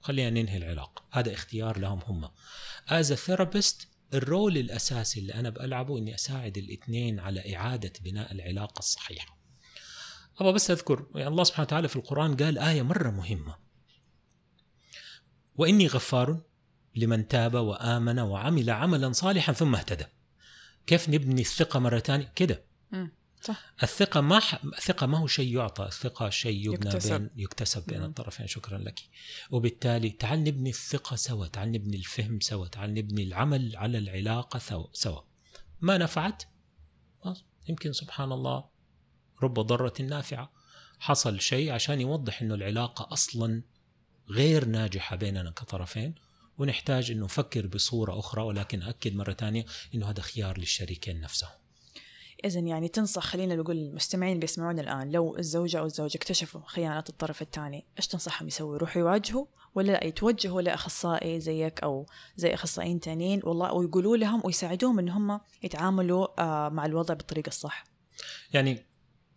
خلينا 0.00 0.30
ننهي 0.30 0.56
العلاقة. 0.56 1.04
هذا 1.10 1.32
اختيار 1.32 1.78
لهم 1.78 2.00
هم. 2.06 2.30
as 2.88 3.12
therapist 3.12 3.88
ال 4.14 4.23
role 4.23 4.58
الأساسي 4.58 5.20
اللي 5.20 5.34
أنا 5.34 5.50
بلعبه 5.50 5.98
إني 5.98 6.14
أساعد 6.14 6.58
الإثنين 6.58 7.20
على 7.20 7.56
إعادة 7.56 7.92
بناء 8.00 8.32
العلاقة 8.32 8.78
الصحيحة. 8.78 9.38
أبغى 10.38 10.52
بس 10.52 10.70
أذكر 10.70 11.06
يعني 11.14 11.28
الله 11.28 11.44
سبحانه 11.44 11.66
وتعالى 11.66 11.88
في 11.88 11.96
القرآن 11.96 12.36
قال 12.36 12.58
آية 12.58 12.82
مرة 12.82 13.10
مهمة. 13.10 13.56
وإني 15.56 15.86
غفار 15.86 16.40
لمن 16.96 17.28
تاب 17.28 17.54
وآمن 17.54 18.18
وعمل 18.18 18.70
عملا 18.70 19.12
صالحا 19.12 19.52
ثم 19.52 19.74
اهتدى. 19.74 20.06
كيف 20.86 21.08
نبني 21.08 21.40
الثقة 21.40 21.78
مرة 21.78 21.98
ثانية 21.98 22.32
كده. 22.34 22.64
صح 23.42 23.74
الثقة 23.82 24.20
ما 24.20 24.40
ح... 24.40 24.64
الثقة 24.64 25.06
ما 25.06 25.18
هو 25.18 25.26
شيء 25.26 25.56
يعطى، 25.56 25.84
الثقة 25.84 26.30
شيء 26.30 26.72
يبنى 26.72 26.90
يكتسب. 26.90 27.20
بين 27.20 27.30
يكتسب 27.36 27.86
بين. 27.86 28.02
الطرفين، 28.02 28.46
شكرا 28.46 28.78
لك. 28.78 29.00
وبالتالي 29.50 30.10
تعال 30.10 30.44
نبني 30.44 30.70
الثقة 30.70 31.16
سوا، 31.16 31.46
تعال 31.46 31.72
نبني 31.72 31.96
الفهم 31.96 32.40
سوا، 32.40 32.66
تعال 32.66 32.94
نبني 32.94 33.22
العمل 33.22 33.76
على 33.76 33.98
العلاقة 33.98 34.58
سوا. 34.58 34.86
سوا. 34.92 35.20
ما 35.80 35.98
نفعت 35.98 36.42
يمكن 37.68 37.92
سبحان 37.92 38.32
الله 38.32 38.64
رب 39.42 39.54
ضرة 39.54 39.94
نافعة. 40.00 40.52
حصل 40.98 41.40
شيء 41.40 41.72
عشان 41.72 42.00
يوضح 42.00 42.42
إنه 42.42 42.54
العلاقة 42.54 43.12
أصلا 43.12 43.62
غير 44.30 44.64
ناجحة 44.64 45.16
بيننا 45.16 45.50
كطرفين 45.50 46.14
ونحتاج 46.58 47.10
إنه 47.10 47.24
نفكر 47.24 47.66
بصورة 47.66 48.18
أخرى 48.18 48.42
ولكن 48.42 48.82
اكد 48.82 49.14
مرة 49.14 49.32
ثانية 49.32 49.64
إنه 49.94 50.10
هذا 50.10 50.22
خيار 50.22 50.58
للشريكين 50.58 51.20
نفسهم. 51.20 51.50
إذا 52.44 52.60
يعني 52.60 52.88
تنصح 52.88 53.22
خلينا 53.22 53.54
نقول 53.54 53.76
المستمعين 53.76 54.38
بيسمعونا 54.38 54.82
الآن 54.82 55.10
لو 55.10 55.36
الزوجة 55.38 55.78
أو 55.78 55.86
الزوج 55.86 56.16
اكتشفوا 56.16 56.60
خيانة 56.66 57.04
الطرف 57.08 57.42
الثاني 57.42 57.84
إيش 57.98 58.06
تنصحهم 58.06 58.48
يسوي؟ 58.48 58.76
يروحوا 58.76 59.02
يواجهوا 59.02 59.46
ولا 59.74 59.92
لا 59.92 60.04
يتوجهوا 60.04 60.62
لأخصائي 60.62 61.40
زيك 61.40 61.82
أو 61.82 62.06
زي 62.36 62.54
أخصائيين 62.54 63.00
تانيين 63.00 63.40
والله 63.44 63.72
ويقولوا 63.72 64.16
لهم 64.16 64.42
ويساعدوهم 64.44 64.98
إن 64.98 65.08
هم 65.08 65.40
يتعاملوا 65.62 66.40
آه 66.42 66.68
مع 66.68 66.86
الوضع 66.86 67.14
بالطريقة 67.14 67.48
الصح. 67.48 67.84
يعني 68.52 68.86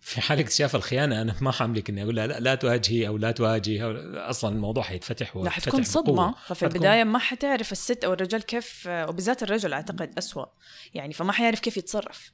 في 0.06 0.22
حال 0.22 0.40
اكتشاف 0.40 0.76
الخيانة 0.76 1.22
أنا 1.22 1.36
ما 1.42 1.52
حاملك 1.52 1.90
إني 1.90 2.04
أقول 2.04 2.16
لها 2.16 2.28
لا, 2.28 2.40
لا 2.40 2.56
تواجهي 2.56 3.08
أو 3.08 3.18
لا 3.18 3.32
تواجهي 3.32 3.84
أو 3.84 3.92
أصلا 4.30 4.56
الموضوع 4.56 4.84
حيتفتح 4.84 5.36
لا 5.38 5.50
حتكون 5.50 5.82
بقوة. 5.96 6.36
ففي 6.46 6.66
البداية 6.66 7.04
ما 7.04 7.20
حتعرف 7.20 7.72
الست 7.72 8.04
أو 8.04 8.14
الرجال 8.14 8.44
كيف 8.44 8.84
وبالذات 8.88 9.44
الرجل 9.44 9.74
أعتقد 9.74 10.18
أسوأ 10.18 10.46
يعني 10.94 11.14
فما 11.14 11.32
حيعرف 11.32 11.60
كيف 11.60 11.78
يتصرف. 11.78 12.32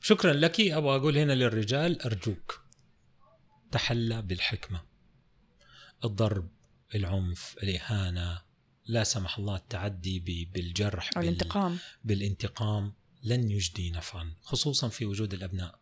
شكرا 0.00 0.32
لك 0.32 0.60
أبغى 0.60 0.96
أقول 0.96 1.18
هنا 1.18 1.32
للرجال 1.32 2.02
أرجوك 2.02 2.64
تحلى 3.72 4.22
بالحكمة 4.22 4.82
الضرب 6.04 6.48
العنف 6.94 7.56
الإهانة 7.62 8.42
لا 8.86 9.04
سمح 9.04 9.38
الله 9.38 9.56
التعدي 9.56 10.20
بالجرح 10.54 11.10
أو 11.16 11.20
بال- 11.20 11.28
الانتقام. 11.28 11.78
بالانتقام 12.04 12.94
لن 13.22 13.50
يجدي 13.50 13.90
نفعا 13.90 14.34
خصوصا 14.42 14.88
في 14.88 15.06
وجود 15.06 15.34
الأبناء 15.34 15.79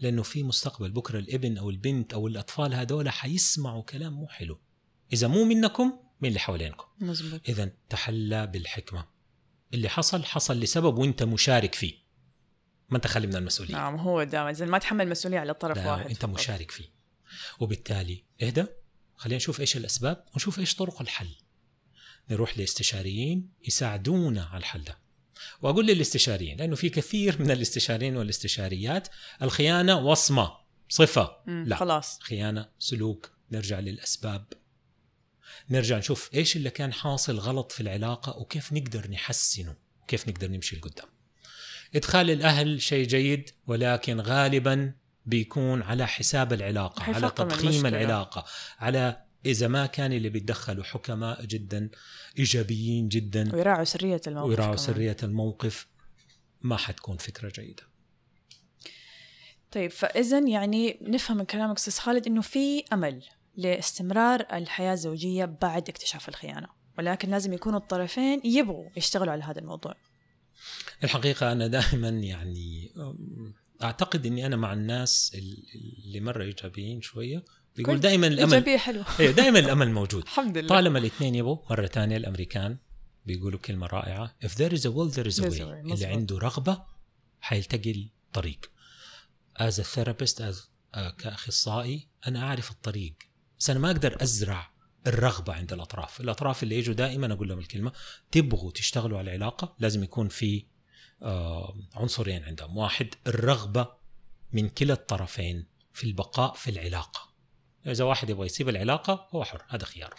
لأنه 0.00 0.22
في 0.22 0.42
مستقبل 0.42 0.90
بكرة 0.90 1.18
الابن 1.18 1.58
أو 1.58 1.70
البنت 1.70 2.12
أو 2.12 2.26
الأطفال 2.26 2.74
هذول 2.74 3.10
حيسمعوا 3.10 3.82
كلام 3.82 4.12
مو 4.12 4.28
حلو. 4.28 4.60
إذا 5.12 5.28
مو 5.28 5.44
منكم 5.44 6.00
من 6.20 6.28
اللي 6.28 6.40
حوالينكم؟ 6.40 6.84
مزبوط. 7.00 7.48
إذا 7.48 7.70
تحلى 7.88 8.46
بالحكمة. 8.46 9.06
اللي 9.74 9.88
حصل 9.88 10.24
حصل 10.24 10.60
لسبب 10.60 10.98
وأنت 10.98 11.22
مشارك 11.22 11.74
فيه. 11.74 11.94
ما 12.90 12.96
أنت 12.96 13.06
خالي 13.06 13.26
من 13.26 13.36
المسؤولية. 13.36 13.74
نعم 13.74 13.96
هو 13.96 14.22
دائما. 14.22 14.50
إذا 14.50 14.66
ما 14.66 14.78
تحمل 14.78 15.08
مسؤولية 15.08 15.38
على 15.38 15.54
طرف 15.54 15.86
واحد. 15.86 16.06
أنت 16.06 16.22
فقط. 16.22 16.34
مشارك 16.34 16.70
فيه. 16.70 16.88
وبالتالي 17.60 18.24
اهدى. 18.42 18.66
خلينا 19.16 19.36
نشوف 19.36 19.60
إيش 19.60 19.76
الأسباب 19.76 20.24
ونشوف 20.32 20.58
إيش 20.58 20.74
طرق 20.74 21.00
الحل. 21.00 21.36
نروح 22.30 22.58
لاستشاريين 22.58 23.52
يساعدونا 23.66 24.44
على 24.44 24.58
الحل 24.58 24.84
ده. 24.84 24.98
وأقول 25.62 25.86
للاستشاريين 25.86 26.56
لأنه 26.58 26.76
في 26.76 26.88
كثير 26.88 27.42
من 27.42 27.50
الاستشاريين 27.50 28.16
والاستشاريات 28.16 29.08
الخيانة 29.42 29.98
وصمة 29.98 30.50
صفة 30.88 31.36
مم. 31.46 31.64
لا. 31.66 31.76
خلاص 31.76 32.18
خيانة 32.20 32.68
سلوك 32.78 33.30
نرجع 33.52 33.80
للأسباب 33.80 34.44
نرجع 35.70 35.98
نشوف 35.98 36.30
إيش 36.34 36.56
اللي 36.56 36.70
كان 36.70 36.92
حاصل 36.92 37.38
غلط 37.38 37.72
في 37.72 37.80
العلاقة 37.80 38.38
وكيف 38.38 38.72
نقدر 38.72 39.10
نحسنه 39.10 39.76
وكيف 40.02 40.28
نقدر 40.28 40.48
نمشي 40.48 40.76
لقدام 40.76 41.08
إدخال 41.94 42.30
الأهل 42.30 42.82
شيء 42.82 43.06
جيد 43.06 43.50
ولكن 43.66 44.20
غالبا 44.20 44.92
بيكون 45.26 45.82
على 45.82 46.06
حساب 46.06 46.52
العلاقة 46.52 47.02
على 47.02 47.30
تضخيم. 47.30 47.86
العلاقة 47.86 48.44
على 48.78 49.27
إذا 49.46 49.68
ما 49.68 49.86
كان 49.86 50.12
اللي 50.12 50.28
بيتدخلوا 50.28 50.84
حكماء 50.84 51.44
جدا 51.44 51.90
إيجابيين 52.38 53.08
جدا 53.08 53.54
ويراعوا 53.54 53.84
سرية 53.84 54.20
الموقف 54.26 54.48
ويراعوا 54.48 54.74
كمان. 54.74 54.86
سرية 54.86 55.16
الموقف 55.22 55.86
ما 56.62 56.76
حتكون 56.76 57.16
فكرة 57.16 57.52
جيدة 57.62 57.82
طيب 59.72 59.90
فإذا 59.90 60.38
يعني 60.38 60.98
نفهم 61.02 61.36
من 61.36 61.44
كلامك 61.44 61.76
أستاذ 61.76 61.98
خالد 61.98 62.26
إنه 62.26 62.40
في 62.40 62.84
أمل 62.92 63.22
لاستمرار 63.56 64.46
الحياة 64.52 64.92
الزوجية 64.92 65.44
بعد 65.44 65.88
اكتشاف 65.88 66.28
الخيانة 66.28 66.68
ولكن 66.98 67.30
لازم 67.30 67.52
يكونوا 67.52 67.78
الطرفين 67.78 68.40
يبغوا 68.44 68.90
يشتغلوا 68.96 69.32
على 69.32 69.42
هذا 69.44 69.60
الموضوع 69.60 69.94
الحقيقة 71.04 71.52
أنا 71.52 71.66
دائما 71.66 72.08
يعني 72.08 72.92
أم، 72.96 73.54
أعتقد 73.82 74.26
إني 74.26 74.46
أنا 74.46 74.56
مع 74.56 74.72
الناس 74.72 75.32
ال- 75.34 75.64
اللي 76.04 76.20
مرة 76.20 76.42
إيجابيين 76.44 77.00
شوية 77.02 77.44
بيقول 77.78 77.94
كويس. 77.94 78.02
دائما 78.02 78.26
إيجابية 78.26 78.76
حلوة. 78.76 79.04
إيه 79.20 79.30
دائما 79.30 79.58
الأمل 79.58 79.90
موجود. 79.90 80.22
الحمد 80.32 80.58
لله. 80.58 80.68
طالما 80.68 80.98
الاثنين 80.98 81.34
يبغوا 81.34 81.58
مرة 81.70 81.86
ثانية 81.86 82.16
الأمريكان 82.16 82.78
بيقولوا 83.26 83.58
كلمة 83.58 83.86
رائعة. 83.86 84.34
If 84.44 84.48
there 84.48 84.72
is 84.72 84.82
a 84.82 84.90
will 84.90 85.14
there 85.14 85.28
is 85.28 85.40
a 85.40 85.42
way. 85.42 85.60
اللي. 85.60 86.06
عنده 86.06 86.38
رغبة 86.38 86.82
حيلتقي 87.40 87.90
الطريق. 87.90 88.70
As 89.60 89.74
a 89.74 89.84
therapist 89.84 90.40
as 90.40 90.56
آه، 90.94 91.10
كأخصائي 91.10 92.08
أنا 92.26 92.42
أعرف 92.42 92.70
الطريق. 92.70 93.14
بس 93.58 93.70
أنا 93.70 93.78
ما 93.78 93.90
أقدر 93.90 94.22
أزرع 94.22 94.70
الرغبة 95.06 95.52
عند 95.52 95.72
الأطراف. 95.72 96.20
الأطراف 96.20 96.62
اللي 96.62 96.78
يجوا 96.78 96.94
دائما 96.94 97.32
أقول 97.32 97.48
لهم 97.48 97.58
الكلمة 97.58 97.92
تبغوا 98.30 98.70
تشتغلوا 98.72 99.18
على 99.18 99.30
العلاقة 99.30 99.76
لازم 99.78 100.04
يكون 100.04 100.28
في 100.28 100.66
آه، 101.22 101.76
عنصرين 101.94 102.44
عندهم. 102.44 102.76
واحد 102.76 103.14
الرغبة 103.26 103.88
من 104.52 104.68
كلا 104.68 104.92
الطرفين 104.94 105.66
في 105.92 106.04
البقاء 106.04 106.54
في 106.54 106.70
العلاقة. 106.70 107.28
إذا 107.86 108.04
واحد 108.04 108.30
يبغى 108.30 108.46
يسيب 108.46 108.68
العلاقة 108.68 109.28
هو 109.30 109.44
حر 109.44 109.62
هذا 109.68 109.84
خياره 109.84 110.16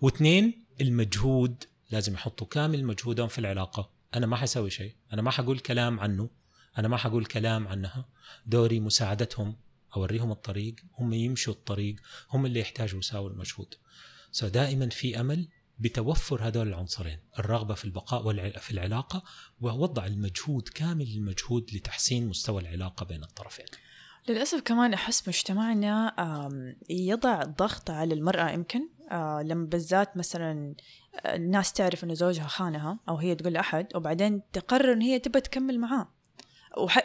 واثنين 0.00 0.64
المجهود 0.80 1.64
لازم 1.90 2.14
يحطوا 2.14 2.46
كامل 2.46 2.84
مجهودهم 2.84 3.28
في 3.28 3.38
العلاقة. 3.38 3.90
أنا 4.14 4.26
ما 4.26 4.36
حسوي 4.36 4.70
شيء 4.70 4.94
أنا 5.12 5.22
ما 5.22 5.30
حقول 5.30 5.58
كلام 5.58 6.00
عنه 6.00 6.30
أنا 6.78 6.88
ما 6.88 6.96
حقول 6.96 7.24
كلام 7.24 7.68
عنها. 7.68 8.08
دوري 8.46 8.80
مساعدتهم 8.80 9.56
أوريهم 9.96 10.32
الطريق 10.32 10.74
هم 10.98 11.12
يمشوا 11.12 11.54
الطريق 11.54 11.96
هم 12.30 12.46
اللي 12.46 12.60
يحتاجوا 12.60 12.98
يساووا 12.98 13.30
المجهود. 13.30 13.74
سو 14.32 14.48
دائما 14.48 14.88
في 14.88 15.20
أمل 15.20 15.48
بتوفر 15.78 16.48
هذول 16.48 16.68
العنصرين 16.68 17.18
الرغبة 17.38 17.74
في 17.74 17.84
البقاء 17.84 18.50
في 18.58 18.70
العلاقة 18.70 19.24
ووضع 19.60 20.06
المجهود 20.06 20.68
كامل 20.68 21.06
المجهود 21.06 21.70
لتحسين 21.74 22.28
مستوى 22.28 22.62
العلاقة 22.62 23.06
بين 23.06 23.22
الطرفين. 23.22 23.66
للأسف 24.28 24.60
كمان 24.60 24.94
أحس 24.94 25.28
مجتمعنا 25.28 26.14
يضع 26.90 27.42
ضغط 27.42 27.90
على 27.90 28.14
المرأة 28.14 28.50
يمكن 28.50 28.88
آه، 29.10 29.42
لما 29.42 29.66
بالذات 29.66 30.16
مثلا 30.16 30.74
آه، 31.14 31.36
الناس 31.36 31.72
تعرف 31.72 32.04
إنه 32.04 32.14
زوجها 32.14 32.46
خانها 32.46 32.98
أو 33.08 33.16
هي 33.16 33.34
تقول 33.34 33.52
لأحد 33.52 33.86
وبعدين 33.94 34.42
تقرر 34.52 34.92
إن 34.92 35.00
هي 35.00 35.18
تبى 35.18 35.40
تكمل 35.40 35.80
معاه. 35.80 36.08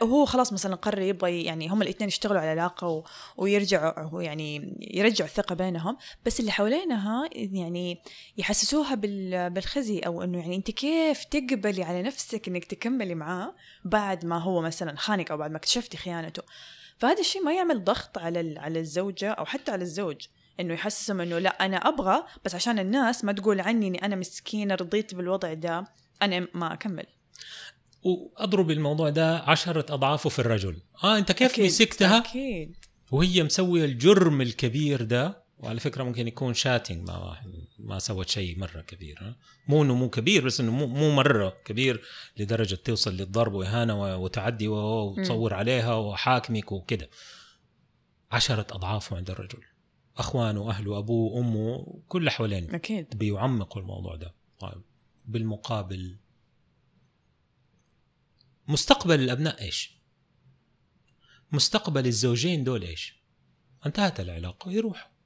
وهو 0.01 0.25
خلاص 0.25 0.53
مثلا 0.53 0.75
قرر 0.75 1.01
يبغى 1.01 1.43
يعني 1.43 1.67
هم 1.67 1.81
الاثنين 1.81 2.07
يشتغلوا 2.07 2.41
على 2.41 2.53
العلاقة 2.53 2.87
و... 2.87 3.03
ويرجعوا 3.37 4.21
يعني 4.21 4.77
يرجع 4.93 5.25
الثقة 5.25 5.55
بينهم. 5.55 5.97
بس 6.25 6.39
اللي 6.39 6.51
حوالينها 6.51 7.29
يعني 7.33 8.01
يحسسوها 8.37 8.95
بال... 8.95 9.49
بالخزي 9.49 9.99
أو 9.99 10.23
إنه 10.23 10.39
يعني 10.39 10.55
أنت 10.55 10.71
كيف 10.71 11.23
تقبلي 11.23 11.83
على 11.83 12.01
نفسك 12.01 12.47
إنك 12.47 12.65
تكملي 12.65 13.15
معاه 13.15 13.55
بعد 13.85 14.25
ما 14.25 14.37
هو 14.37 14.61
مثلا 14.61 14.97
خانك 14.97 15.31
أو 15.31 15.37
بعد 15.37 15.51
ما 15.51 15.57
اكتشفتي 15.57 15.97
خيانته. 15.97 16.43
فهذا 16.99 17.19
الشيء 17.19 17.43
ما 17.43 17.53
يعمل 17.53 17.83
ضغط 17.83 18.17
على 18.17 18.59
على 18.59 18.79
الزوجة 18.79 19.31
أو 19.31 19.45
حتى 19.45 19.71
على 19.71 19.81
الزوج 19.81 20.15
إنه 20.59 20.73
يحسسهم 20.73 21.21
إنه 21.21 21.39
لا 21.39 21.65
أنا 21.65 21.77
أبغى 21.77 22.23
بس 22.45 22.55
عشان 22.55 22.79
الناس 22.79 23.23
ما 23.23 23.31
تقول 23.31 23.59
عني 23.59 23.87
إني 23.87 24.05
أنا 24.05 24.15
مسكينة 24.15 24.75
رضيت 24.75 25.15
بالوضع 25.15 25.53
ده 25.53 25.87
أنا 26.21 26.47
ما 26.53 26.73
أكمل. 26.73 27.05
وأضرب 28.03 28.71
الموضوع 28.71 29.09
ده 29.09 29.37
عشرة 29.37 29.93
أضعافه 29.93 30.29
في 30.29 30.39
الرجل. 30.39 30.77
آه 31.03 31.17
أنت 31.17 31.31
كيف 31.31 31.51
أكيد، 31.51 31.65
مسكتها؟ 31.65 32.17
أكيد. 32.17 32.75
وهي 33.11 33.43
مسوية 33.43 33.85
الجرم 33.85 34.41
الكبير 34.41 35.01
ده 35.03 35.43
وعلى 35.59 35.79
فكرة 35.79 36.03
ممكن 36.03 36.27
يكون 36.27 36.53
شاتنج 36.53 37.07
ما 37.07 37.37
ما 37.79 37.99
سوت 37.99 38.29
شيء 38.29 38.59
مرة 38.59 38.81
كبير 38.81 39.17
ها؟ 39.21 39.35
مو 39.67 39.83
إنه 39.83 39.95
مو 39.95 40.09
كبير 40.09 40.45
بس 40.45 40.59
إنه 40.59 40.71
مو, 40.71 40.87
مو 40.87 41.15
مرة 41.15 41.49
كبير 41.65 42.01
لدرجة 42.37 42.75
توصل 42.75 43.13
للضرب 43.13 43.53
وإهانة 43.53 44.17
وتعدي 44.17 44.67
وتصور 44.67 45.53
عليها 45.53 45.93
وحاكمك 45.93 46.71
وكده 46.71 47.09
عشرة 48.31 48.67
اضعافه 48.71 49.17
عند 49.17 49.29
الرجل 49.29 49.63
اخوانه 50.17 50.69
اهله 50.69 50.97
ابوه 50.97 51.39
امه 51.39 52.01
كل 52.07 52.19
اللي 52.19 52.31
حوالينه 52.31 52.75
أكيد 52.75 53.17
بيعمقوا 53.17 53.81
الموضوع 53.81 54.15
ده 54.15 54.33
بالمقابل 55.25 56.17
مستقبل 58.67 59.19
الأبناء 59.19 59.61
إيش؟ 59.61 59.97
مستقبل 61.51 62.07
الزوجين 62.07 62.63
دول 62.63 62.83
إيش؟ 62.83 63.17
انتهت 63.85 64.19
العلاقة 64.19 64.71
يروحوا 64.71 65.16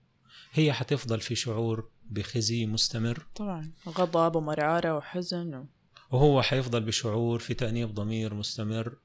هي 0.51 0.73
حتفضل 0.73 1.19
في 1.19 1.35
شعور 1.35 1.89
بخزي 2.09 2.65
مستمر. 2.65 3.25
طبعا. 3.35 3.71
غضب 3.87 4.35
ومرارة 4.35 4.97
وحزن 4.97 5.55
و... 5.55 5.65
وهو 6.11 6.41
حيفضل 6.41 6.83
بشعور 6.83 7.39
في 7.39 7.53
تأنيب 7.53 7.93
ضمير 7.93 8.33
مستمر. 8.33 8.95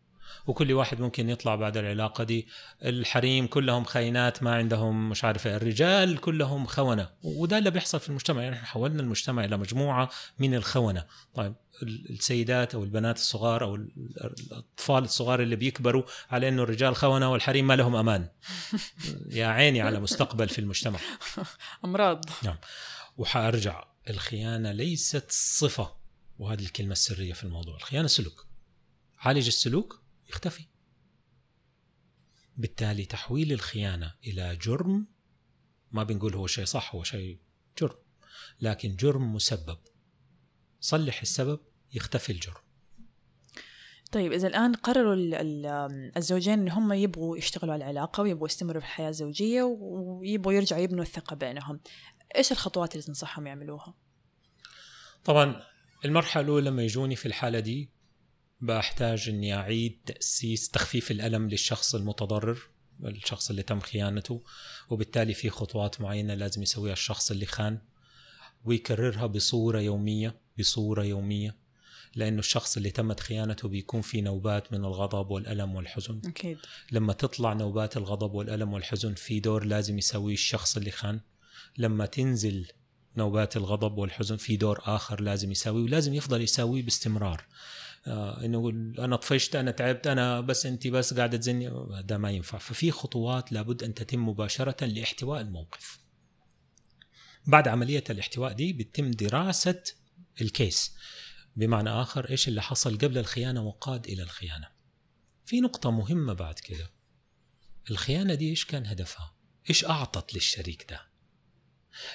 وكل 0.46 0.72
واحد 0.72 1.00
ممكن 1.00 1.30
يطلع 1.30 1.54
بعد 1.54 1.76
العلاقة 1.76 2.24
دي. 2.24 2.46
الحريم 2.84 3.46
كلهم 3.46 3.84
خاينات 3.84 4.42
ما 4.42 4.54
عندهم 4.54 5.10
مش 5.10 5.24
عارف 5.24 5.46
الرجال 5.46 6.18
كلهم 6.20 6.66
خونة. 6.66 7.10
وده 7.22 7.58
اللي 7.58 7.70
بيحصل 7.70 8.00
في 8.00 8.08
المجتمع. 8.08 8.42
يعني 8.42 8.56
إحنا 8.56 8.66
حولنا 8.66 9.02
المجتمع 9.02 9.44
إلى 9.44 9.56
مجموعة 9.56 10.10
من 10.38 10.54
الخونة. 10.54 11.06
طيب 11.34 11.54
ال- 11.82 12.10
السيدات 12.10 12.74
أو 12.74 12.84
البنات 12.84 13.16
الصغار 13.16 13.64
أو 13.64 13.74
ال- 13.74 13.90
الأطفال 14.50 15.04
الصغار 15.04 15.42
اللي 15.42 15.56
بيكبروا 15.56 16.02
على 16.30 16.48
أنه 16.48 16.62
الرجال 16.62 16.96
خونة 16.96 17.32
والحريم 17.32 17.66
ما 17.66 17.76
لهم 17.76 17.96
أمان. 17.96 18.28
يا 19.30 19.46
عيني 19.46 19.80
على 19.80 20.00
مستقبل 20.00 20.48
في 20.48 20.58
المجتمع. 20.58 20.98
أمراض. 21.84 22.24
وحأرجع. 23.16 23.84
الخيانة 24.10 24.72
ليست 24.72 25.24
صفة. 25.30 25.92
وهذه 26.38 26.60
الكلمة 26.62 26.92
السرية 26.92 27.32
في 27.32 27.44
الموضوع. 27.44 27.76
الخيانة 27.76 28.06
سلوك. 28.08 28.46
عالج 29.18 29.46
السلوك 29.46 30.00
يختفي. 30.28 30.64
بالتالي 32.56 33.04
تحويل 33.04 33.52
الخيانة 33.52 34.14
إلى 34.26 34.56
جرم 34.56 35.06
ما 35.92 36.02
بنقول 36.02 36.34
هو 36.34 36.46
شيء 36.46 36.64
صح 36.64 36.94
هو 36.94 37.04
شيء 37.04 37.38
جرم 37.80 37.98
لكن 38.60 38.96
جرم 38.96 39.34
مسبب. 39.34 39.78
صلح 40.80 41.20
السبب 41.20 41.60
يختفي 41.92 42.32
الجرم. 42.32 42.66
طيب 44.12 44.32
إذا 44.32 44.48
الآن 44.48 44.74
قرروا 44.74 45.14
ال- 45.14 45.34
ال- 45.34 46.12
الزوجين 46.16 46.52
إن 46.60 46.68
هم 46.68 46.92
يبغوا 46.92 47.36
يشتغلوا 47.38 47.74
على 47.74 47.84
العلاقة 47.84 48.22
ويبغوا 48.22 48.46
يستمروا 48.46 48.80
في 48.80 48.86
الحياة 48.86 49.08
الزوجية 49.08 49.62
ويبغوا 49.62 50.52
يرجعوا 50.52 50.80
يبنوا 50.82 51.02
الثقة 51.02 51.36
بينهم 51.36 51.80
إيش 52.36 52.52
الخطوات 52.52 52.92
اللي 52.94 53.06
تنصحهم 53.06 53.46
يعملوها؟ 53.46 53.94
طبعا 55.24 55.62
المرحلة 56.04 56.42
الأولى 56.44 56.70
لما 56.70 56.82
يجوني 56.82 57.16
في 57.16 57.26
الحالة 57.26 57.60
دي 57.60 57.90
بحتاج 58.60 59.28
إني 59.28 59.54
أعيد 59.54 59.98
تأسيس 60.06 60.68
تخفيف 60.68 61.10
الألم 61.10 61.48
للشخص 61.48 61.94
المتضرر 61.94 62.58
الشخص 63.04 63.50
اللي 63.50 63.62
تم 63.62 63.80
خيانته 63.80 64.42
وبالتالي 64.90 65.34
في 65.34 65.50
خطوات 65.50 66.00
معينة 66.00 66.34
لازم 66.34 66.62
يسويها 66.62 66.92
الشخص 66.92 67.30
اللي 67.30 67.46
خان 67.46 67.78
ويكررها 68.64 69.26
بصورة 69.26 69.80
يومية 69.80 70.40
بصورة 70.58 71.04
يومية 71.04 71.56
لأنه 72.14 72.38
الشخص 72.38 72.76
اللي 72.76 72.90
تمت 72.90 73.20
خيانته 73.20 73.68
بيكون 73.68 74.00
في 74.00 74.20
نوبات 74.20 74.72
من 74.72 74.84
الغضب 74.84 75.30
والألم 75.30 75.74
والحزن. 75.74 76.20
أكيد. 76.26 76.58
لما 76.92 77.12
تطلع 77.12 77.52
نوبات 77.52 77.96
الغضب 77.96 78.34
والألم 78.34 78.72
والحزن 78.72 79.14
في 79.14 79.40
دور 79.40 79.64
لازم 79.64 79.98
يسويه 79.98 80.34
الشخص 80.34 80.76
اللي 80.76 80.90
خان. 80.90 81.20
لما 81.78 82.06
تنزل 82.06 82.66
نوبات 83.16 83.56
الغضب 83.56 83.98
والحزن 83.98 84.36
في 84.36 84.56
دور 84.56 84.80
آخر 84.84 85.20
لازم 85.20 85.50
يسويه 85.50 85.82
ولازم 85.82 86.14
يفضل 86.14 86.42
يسويه 86.42 86.82
باستمرار. 86.82 87.44
آه 88.06 88.44
إنه 88.44 88.68
أنا 88.98 89.16
طفشت 89.16 89.56
أنا 89.56 89.70
تعبت 89.70 90.06
أنا 90.06 90.40
بس 90.40 90.66
أنت 90.66 90.86
بس 90.86 91.14
قاعدة 91.14 91.36
تزني. 91.38 91.70
ده 92.02 92.18
ما 92.18 92.30
ينفع. 92.30 92.58
ففي 92.58 92.90
خطوات 92.90 93.52
لابد 93.52 93.82
أن 93.82 93.94
تتم 93.94 94.28
مباشرة 94.28 94.84
لاحتواء 94.84 95.40
الموقف. 95.40 95.98
بعد 97.46 97.68
عملية 97.68 98.04
الاحتواء 98.10 98.52
دي 98.52 98.72
بتتم 98.72 99.10
دراسة 99.10 99.82
الكيس. 100.40 100.94
بمعنى 101.56 101.90
آخر 101.90 102.30
إيش 102.30 102.48
اللي 102.48 102.62
حصل 102.62 102.98
قبل 102.98 103.18
الخيانة 103.18 103.62
وقاد 103.62 104.06
إلى 104.06 104.22
الخيانة. 104.22 104.68
في 105.46 105.60
نقطة 105.60 105.90
مهمة 105.90 106.32
بعد 106.32 106.58
كده. 106.58 106.90
الخيانة 107.90 108.34
دي 108.34 108.50
إيش 108.50 108.64
كان 108.64 108.86
هدفها؟ 108.86 109.34
إيش 109.70 109.84
أعطت 109.84 110.34
للشريك 110.34 110.86
ده؟ 110.90 111.00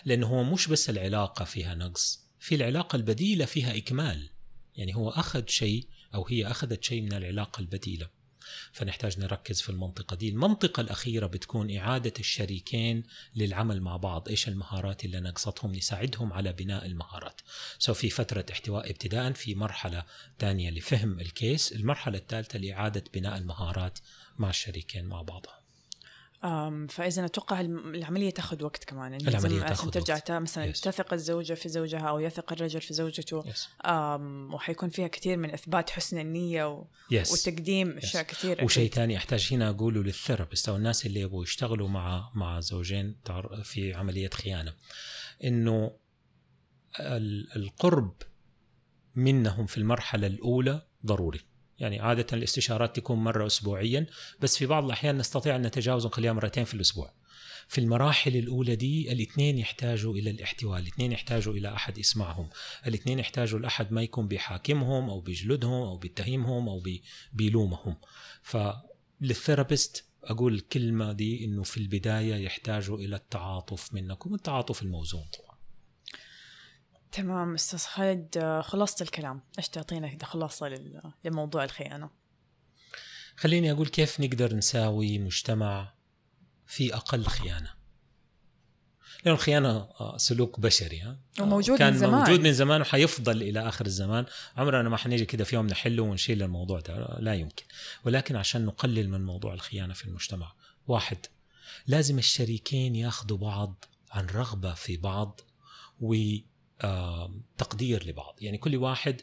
لأنه 0.06 0.27
هو 0.27 0.43
مش 0.43 0.67
بس 0.67 0.89
العلاقة 0.89 1.45
فيها 1.45 1.75
نقص 1.75 2.27
في 2.39 2.56
العلاقة 2.56 2.95
البديلة 2.95 3.45
فيها 3.45 3.77
إكمال. 3.77 4.30
يعني 4.75 4.95
هو 4.95 5.10
أخذ 5.10 5.47
شيء 5.47 5.88
أو 6.15 6.27
هي 6.27 6.47
أخذت 6.47 6.84
شيء 6.84 7.01
من 7.01 7.13
العلاقة 7.13 7.60
البديلة. 7.60 8.10
فنحتاج 8.71 9.19
نركز 9.19 9.62
في 9.62 9.69
المنطقة 9.69 10.15
دي. 10.15 10.29
المنطقة 10.29 10.81
الأخيرة 10.81 11.27
بتكون 11.27 11.75
إعادة 11.77 12.13
الشريكين 12.19 13.03
للعمل 13.36 13.81
مع 13.81 13.97
بعض. 13.97 14.29
إيش 14.29 14.47
المهارات 14.47 15.05
اللي 15.05 15.19
نقصتهم؟ 15.19 15.71
نساعدهم 15.71 16.34
على 16.34 16.53
بناء 16.53 16.86
المهارات. 16.86 17.41
سو 17.79 17.93
في 17.93 18.10
فترة 18.10 18.45
احتواء 18.51 18.89
ابتداء 18.89 19.31
في 19.31 19.55
مرحلة 19.55 20.03
ثانية 20.39 20.69
لفهم 20.69 21.19
الكيس 21.19 21.73
المرحلة 21.73 22.17
الثالثة 22.17 22.60
لإعادة 22.60 23.03
بناء 23.13 23.38
المهارات 23.38 23.99
مع 24.38 24.49
الشريكين 24.49 25.05
مع 25.05 25.21
بعضهم. 25.21 25.61
فإذا 26.89 27.25
أتوقع 27.25 27.62
العملية 27.62 28.30
تاخذ 28.30 28.63
وقت 28.63 28.84
كمان 28.84 29.12
يعني 29.12 29.27
العملية 29.27 29.49
لازم 29.60 29.67
تاخذ 29.67 29.89
ترجع 29.89 30.13
وقت. 30.13 30.32
مثلا 30.32 30.73
Yes. 30.73 30.80
تثق 30.82 31.13
الزوجة 31.13 31.54
في 31.54 31.69
زوجها 31.69 31.99
أو 31.99 32.19
يثق 32.19 32.54
الرجل 32.54 32.82
في 32.82 32.93
زوجته 32.93 33.43
أم، 33.86 34.54
وحيكون 34.54 34.89
فيها 34.89 35.08
كثير 35.08 35.38
من 35.38 35.51
إثبات 35.54 35.89
حسن 35.89 36.17
النية 36.19 36.69
و... 36.73 36.86
yes 37.12 37.32
وتقديم 37.47 37.97
أشياء 37.97 38.23
كثير 38.23 38.63
وشيء. 38.63 38.89
ثاني 38.91 39.17
أحتاج 39.17 39.49
هنا 39.51 39.69
أقوله 39.69 40.04
لل 40.04 40.15
therapist 40.15 40.69
أو 40.69 40.75
الناس 40.75 41.06
اللي 41.06 41.19
يبغوا 41.19 41.43
يشتغلوا 41.43 41.88
مع 41.89 42.32
مع 42.36 42.60
زوجين 42.60 43.15
في 43.63 43.93
عملية 43.93 44.30
خيانة 44.30 44.73
إنه 45.43 45.91
ال- 46.99 47.56
القرب 47.56 48.13
منهم 49.15 49.65
في 49.65 49.77
المرحلة 49.77 50.27
الأولى 50.27 50.88
ضروري 51.06 51.39
يعني 51.82 52.00
عادة 52.00 52.26
الاستشارات 52.34 52.96
تكون 52.96 53.17
مرة 53.17 53.46
أسبوعيا 53.46 54.06
بس 54.39 54.58
في 54.58 54.65
بعض 54.65 54.86
الأحيان 54.86 55.17
نستطيع 55.17 55.56
أن 55.56 55.62
نتجاوز 55.62 56.06
ونخليها 56.06 56.34
مرتين 56.34 56.63
في 56.63 56.74
الأسبوع. 56.74 57.13
في 57.67 57.78
المراحل 57.78 58.36
الأولى 58.36 58.76
دي 58.76 59.12
الاثنين 59.12 59.58
يحتاجوا 59.58 60.13
إلى 60.13 60.30
الاحتواء 60.30 60.80
الاثنين 60.80 61.12
يحتاجوا 61.12 61.54
إلى 61.54 61.74
أحد 61.74 61.98
يسمعهم 61.98 62.50
الاثنين 62.88 63.20
يحتاجوا 63.20 63.60
لأحد 63.60 63.91
ما 63.91 64.02
يكون 64.02 64.28
بيحاكمهم 64.28 65.10
أو 65.10 65.20
بيجلدهم 65.22 65.82
أو 65.82 65.98
بيتهمهم 65.98 66.70
أو 66.70 66.80
بي 66.80 67.04
بيلومهم 67.34 67.96
فلل 68.41 68.83
therapist 68.83 70.06
أقول 70.24 70.54
الكلمة 70.54 71.12
دي 71.12 71.46
إنه 71.46 71.63
في 71.63 71.78
البداية 71.78 72.36
يحتاجوا 72.36 72.98
إلى 72.98 73.15
التعاطف 73.15 73.94
منكم 73.94 74.36
التعاطف 74.36 74.82
الموزون 74.82 75.24
طبعا. 75.39 75.51
تمام 77.12 77.54
أستاذ 77.54 77.80
خالد 77.80 78.38
آه، 78.38 78.62
خلصت 78.62 79.02
الكلام. 79.02 79.41
إيش 79.58 79.69
تعطينا 79.69 80.08
كده 80.08 80.26
خلاصه 80.26 80.67
لل... 80.67 81.02
لموضوع 81.26 81.63
الخيانة؟ 81.63 82.10
خليني 83.36 83.71
أقول 83.71 83.88
كيف 83.88 84.19
نقدر 84.19 84.56
نساوي 84.56 85.19
مجتمع 85.19 85.93
في 86.67 86.95
أقل 86.95 87.26
خيانة. 87.26 87.69
لأن 89.26 89.34
الخيانة 89.34 89.69
آه، 89.69 90.17
سلوك 90.17 90.60
بشري 90.60 91.00
ها؟ 91.02 91.19
وموجود 91.39 91.78
كان 91.78 91.93
من 91.93 92.00
زمان. 92.00 92.19
موجود 92.19 92.39
من 92.39 92.54
زمان 92.54 92.82
وحيفضل 92.82 93.41
إلى 93.41 93.67
آخر 93.67 93.86
الزمان. 93.86 94.26
عمرنا 94.58 94.89
ما 94.89 94.97
حنيجي 94.97 95.26
كده 95.26 95.43
في 95.43 95.56
يوم 95.56 95.67
نحله 95.67 96.04
ونشيل 96.04 96.43
الموضوع 96.43 96.80
ده 96.80 97.17
لا 97.19 97.34
يمكن. 97.34 97.65
ولكن 98.06 98.36
عشان 98.36 98.65
نقلل 98.65 99.10
من 99.10 99.26
موضوع 99.26 99.54
الخيانة 99.54 99.93
في 99.93 100.06
المجتمع 100.06 100.54
واحد 100.88 101.17
لازم 101.88 102.17
الشريكين 102.17 102.95
ياخذوا 102.95 103.38
بعض 103.38 103.86
عن 104.12 104.26
رغبة 104.26 104.74
في 104.74 104.97
بعض 104.97 105.41
وتقدير 106.84 108.08
لبعض. 108.08 108.36
يعني 108.41 108.58
كل 108.58 108.76
واحد 108.76 109.22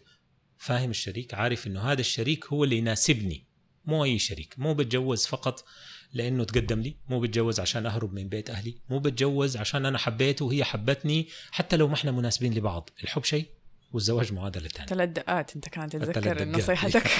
فاهم 0.58 0.90
الشريك 0.90 1.34
عارف 1.34 1.66
إنه 1.66 1.80
هذا 1.80 2.00
الشريك 2.00 2.46
هو 2.46 2.64
اللي 2.64 2.78
يناسبني. 2.78 3.44
مو 3.84 4.04
أي 4.04 4.18
شريك. 4.18 4.54
مو 4.58 4.74
بتجوز 4.74 5.26
فقط 5.26 5.64
لأنه 6.12 6.44
تقدم 6.44 6.80
لي 6.80 6.96
مو 7.08 7.20
بتجوز 7.20 7.60
عشان 7.60 7.86
أهرب 7.86 8.12
من 8.12 8.28
بيت 8.28 8.50
أهلي 8.50 8.74
مو 8.90 8.98
بتجوز 8.98 9.56
عشان 9.56 9.86
أنا 9.86 9.98
حبيته 9.98 10.44
وهي 10.44 10.64
حبتني 10.64 11.28
حتى 11.50 11.76
لو 11.76 11.88
ما 11.88 11.94
إحنا 11.94 12.10
مناسبين 12.10 12.54
لبعض. 12.54 12.90
الحب 13.02 13.24
شيء 13.24 13.46
والزواج 13.92 14.32
معادلة 14.32 14.68
ثانية 14.68 14.88
ثلاث 14.88 15.08
دقات 15.08 15.56
أنت 15.56 15.68
كانت 15.68 15.96
تتذكر. 15.96 16.48
نصيحتك. 16.48 17.06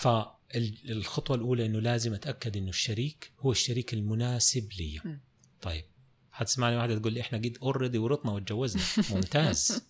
فالخطوة 0.00 1.36
الأولى 1.36 1.66
إنه 1.66 1.80
لازم 1.80 2.14
أتأكد 2.14 2.56
إنه 2.56 2.68
الشريك 2.68 3.32
هو 3.38 3.52
الشريك 3.52 3.94
المناسب 3.94 4.68
لي. 4.78 5.18
طيب. 5.62 5.84
حتسمعني 6.32 6.76
واحدة 6.76 6.98
تقول 6.98 7.12
لي 7.12 7.20
إحنا 7.20 7.38
قد 7.38 7.58
اوريدي 7.62 7.98
ورطنا 7.98 8.32
وتجوزنا 8.32 8.82
ممتاز. 9.10 9.82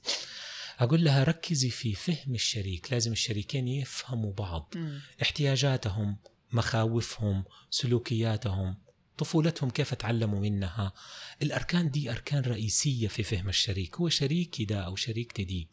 أقول 0.79 1.05
لها 1.05 1.25
ركزي 1.25 1.71
في 1.71 1.95
فهم 1.95 2.35
الشريك 2.35 2.93
لازم 2.93 3.13
الشريكين 3.13 3.69
يفهموا 3.69 4.33
بعض. 4.33 4.75
احتياجاتهم 5.23 6.17
مخاوفهم 6.53 7.45
سلوكياتهم 7.71 8.77
طفولتهم 9.19 9.71
كيف 9.71 9.95
تعلموا 9.95 10.41
منها. 10.41 10.93
الأركان 11.43 11.91
دي 11.91 12.11
أركان 12.11 12.43
رئيسية 12.43 13.09
في 13.09 13.23
فهم 13.23 13.49
الشريك. 13.49 13.97
هو 13.97 14.09
شريكي 14.09 14.65
ده 14.65 14.81
أو 14.81 14.97
شريكتي 14.97 15.45
دي. 15.45 15.69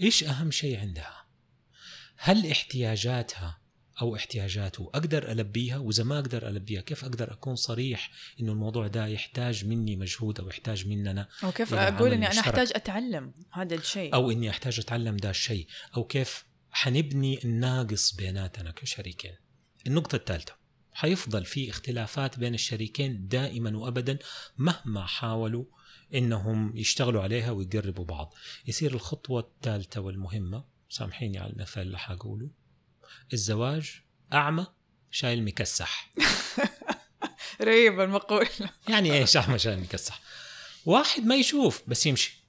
إيش 0.00 0.24
أهم 0.24 0.50
شيء 0.50 0.80
عندها؟ 0.80 1.26
هل 2.16 2.50
احتياجاتها 2.50 3.58
أو 4.00 4.16
احتياجاته. 4.16 4.90
أقدر 4.94 5.32
ألبيها 5.32 5.78
وإذا 5.78 6.04
ما 6.04 6.18
أقدر 6.18 6.48
ألبيها 6.48 6.80
كيف 6.80 7.04
أقدر 7.04 7.32
أكون 7.32 7.56
صريح 7.56 8.10
إنه 8.40 8.52
الموضوع 8.52 8.86
ده 8.86 9.06
يحتاج 9.06 9.64
مني 9.64 9.96
مجهود 9.96 10.40
أو 10.40 10.48
يحتاج 10.48 10.86
مننا 10.86 11.28
أو 11.44 11.52
كيف 11.52 11.74
أقول 11.74 12.12
إني 12.12 12.26
أنا. 12.26 12.40
أحتاج 12.40 12.72
أتعلم 12.74 13.34
هذا 13.52 13.74
الشيء؟ 13.74 14.14
أو 14.14 14.30
إني 14.30 14.50
أحتاج 14.50 14.80
أتعلم 14.80 15.16
ده 15.16 15.30
الشيء. 15.30 15.66
أو 15.96 16.04
كيف 16.04 16.44
حنبني 16.70 17.44
الناقص 17.44 18.14
بيناتنا 18.14 18.70
كشريكين. 18.70 19.34
النقطة 19.86 20.16
الثالثة 20.16 20.56
حيفضل 20.92 21.44
في 21.44 21.70
اختلافات 21.70 22.38
بين 22.38 22.54
الشريكين 22.54 23.28
دائما 23.28 23.78
وابدا 23.78 24.18
مهما 24.58 25.06
حاولوا 25.06 25.64
إنهم 26.14 26.76
يشتغلوا 26.76 27.22
عليها 27.22 27.50
ويقربوا 27.50 28.04
بعض. 28.04 28.34
يصير 28.66 28.94
الخطوة 28.94 29.40
الثالثة 29.40 30.00
والمهمة 30.00 30.64
سامحيني 30.88 31.38
على 31.38 31.52
المثال 31.52 31.82
اللي 31.82 31.98
حقوله 31.98 32.50
الزواج 33.32 34.00
أعمى 34.32 34.66
شايل 35.10 35.44
مكسح 35.44 36.12
رهيب 37.62 38.00
المقولة 38.00 38.48
يعني 38.88 39.12
إيش 39.12 39.36
أعمى 39.36 39.58
شايل 39.58 39.80
مكسح 39.80 40.20
واحد 40.86 41.22
ما 41.22 41.34
يشوف 41.34 41.82
بس 41.86 42.06
يمشي 42.06 42.46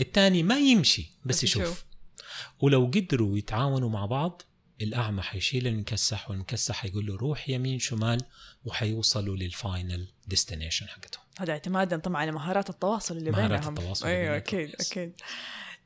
الثاني 0.00 0.42
ما 0.42 0.58
يمشي 0.58 1.02
بس, 1.02 1.36
بس 1.36 1.44
يشوف. 1.44 1.62
يشوف. 1.62 1.84
ولو 2.60 2.86
قدروا 2.86 3.38
يتعاونوا 3.38 3.90
مع 3.90 4.06
بعض 4.06 4.42
الأعمى 4.80 5.22
حيشيل 5.22 5.66
المكسح 5.66 6.30
والمكسح 6.30 6.74
حيقول 6.74 7.06
له 7.06 7.16
روح 7.16 7.48
يمين 7.48 7.78
شمال 7.78 8.20
وحيوصلوا 8.64 9.36
لل 9.36 9.57
final 9.57 10.08
destination 10.26 10.88
حقتهم 10.88 11.24
هذا 11.38 11.52
اعتمادا 11.52 11.96
طبعا 11.96 12.20
على 12.20 12.32
مهارات 12.32 12.70
التواصل 12.70 13.16
اللي 13.16 13.30
مهارات 13.30 13.50
بينهم 13.50 13.78
التواصل 13.78 14.06
اللي 14.06 14.18
أيوه. 14.18 14.36
أكيد. 14.36 14.74
أكيد 14.80 15.12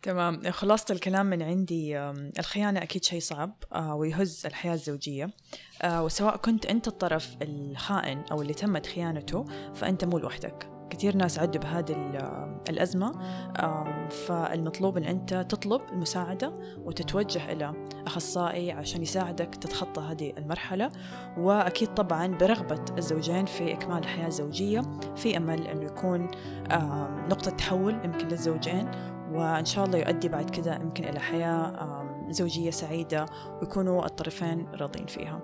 تمام. 0.02 0.50
خلاصة 0.50 0.84
الكلام 0.94 1.26
من 1.26 1.42
عندي 1.42 1.98
الخيانة 2.38 2.82
أكيد 2.82 3.04
شيء 3.04 3.20
صعب 3.20 3.52
آه، 3.72 3.94
ويهز 3.94 4.46
الحياة 4.46 4.74
الزوجية. 4.74 5.30
آه، 5.82 6.04
وسواء 6.04 6.37
كنت 6.37 6.66
أنت 6.66 6.88
الطرف 6.88 7.37
الخائن 7.42 8.22
أو 8.30 8.42
اللي 8.42 8.54
تمت 8.54 8.87
خيانته 8.87 9.44
فأنت 9.74 10.04
مو 10.04 10.18
لوحدك. 10.18 10.70
كثير 10.90 11.16
ناس 11.16 11.38
عدوا 11.38 11.61
بهذه 11.62 11.92
ال- 11.92 12.58
الأزمة 12.68 13.12
فالمطلوب 14.08 14.96
أن 14.96 15.04
أنت 15.04 15.34
تطلب 15.48 15.80
المساعدة 15.92 16.52
وتتوجه 16.78 17.52
إلى 17.52 17.87
أخصائي 18.06 18.72
عشان 18.72 19.02
يساعدك 19.02 19.54
تتخطى 19.54 20.00
هذه 20.00 20.32
المرحلة. 20.38 20.90
وأكيد 21.38 21.94
طبعا 21.94 22.26
برغبة 22.26 22.84
الزوجين 22.99 23.46
في 23.46 23.72
إكمال 23.72 23.99
الحياة 23.99 24.26
الزوجية 24.26 24.80
في 25.16 25.36
أمل 25.36 25.66
أنه 25.66 25.84
يكون 25.84 26.30
نقطة 27.30 27.51
تحول 27.51 27.94
يمكن 28.05 28.28
للزوجين. 28.28 28.90
وإن 29.33 29.64
شاء 29.64 29.85
الله 29.85 29.99
يؤدي 29.99 30.29
بعد 30.29 30.51
كده 30.51 30.74
يمكن 30.74 31.05
إلى 31.05 31.20
حياة 31.20 32.05
زوجية 32.31 32.70
سعيدة 32.70 33.26
ويكونوا 33.61 34.07
الطرفين 34.07 34.68
راضين 34.74 35.07
فيها. 35.07 35.41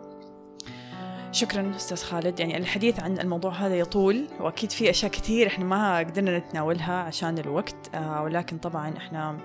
شكرا 1.32 1.72
أستاذ 1.76 1.96
خالد. 2.02 2.40
يعني 2.40 2.56
الحديث 2.56 3.00
عن 3.00 3.18
الموضوع 3.18 3.52
هذا 3.52 3.74
يطول 3.78 4.26
وأكيد 4.40 4.70
في 4.70 4.90
أشياء 4.90 5.10
كثير 5.10 5.46
إحنا 5.46 5.64
ما 5.64 5.98
قدرنا 5.98 6.38
نتناولها 6.38 6.94
عشان 6.94 7.38
الوقت 7.38 7.94
آه 7.94 8.22
ولكن 8.22 8.58
طبعا 8.58 8.96
إحنا 8.96 9.38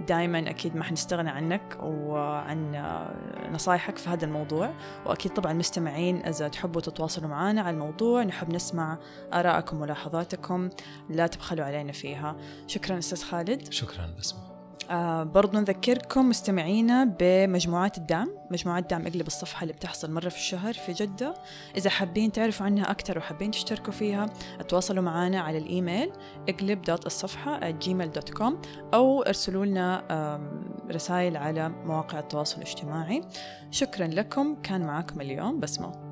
دائما 0.00 0.50
أكيد 0.50 0.76
ما 0.76 0.84
حنستغنى 0.84 1.30
عنك 1.30 1.78
وعن 1.82 2.84
نصايحك 3.52 3.98
في 3.98 4.10
هذا 4.10 4.24
الموضوع. 4.24 4.70
وأكيد 5.06 5.32
طبعا 5.32 5.52
مستمعين 5.52 6.26
إذا 6.26 6.48
تحبوا 6.48 6.80
تتواصلوا 6.80 7.28
معنا 7.28 7.60
على 7.60 7.74
الموضوع 7.74 8.22
نحب 8.22 8.54
نسمع 8.54 8.98
آرائكم 9.34 9.76
وملاحظاتكم 9.76 10.70
لا 11.10 11.26
تبخلوا 11.26 11.64
علينا 11.64 11.92
فيها. 11.92 12.36
شكرا 12.66 12.98
أستاذ 12.98 13.22
خالد. 13.22 13.72
شكرا 13.72 14.14
بسمة. 14.18 14.53
آه 14.90 15.22
برضو 15.22 15.58
نذكركم 15.58 16.28
مستمعينا 16.28 17.04
بمجموعات 17.20 17.98
الدعم 17.98 18.30
مجموعات 18.50 18.90
دعم 18.90 19.06
إقلب 19.06 19.26
الصفحة 19.26 19.62
اللي 19.62 19.72
بتحصل 19.72 20.12
مرة 20.12 20.28
في 20.28 20.36
الشهر 20.36 20.72
في 20.72 20.92
جدة. 20.92 21.34
إذا 21.76 21.90
حابين 21.90 22.32
تعرفوا 22.32 22.66
عنها 22.66 22.90
أكثر 22.90 23.18
وحابين 23.18 23.50
تشتركوا 23.50 23.92
فيها 23.92 24.26
تواصلوا 24.68 25.02
معنا 25.02 25.40
على 25.40 25.58
الإيميل 25.58 26.12
إقلب 26.48 26.82
دوت 26.82 27.06
الصفحة 27.06 27.60
gmail.com 27.72 28.52
أو 28.94 29.22
ارسلوا 29.22 29.66
لنا 29.66 30.04
رسائل 30.90 31.36
على 31.36 31.68
مواقع 31.68 32.18
التواصل 32.18 32.56
الاجتماعي. 32.56 33.20
شكرا 33.70 34.06
لكم 34.06 34.56
كان 34.62 34.80
معكم 34.86 35.20
اليوم 35.20 35.60
بسمة. 35.60 36.03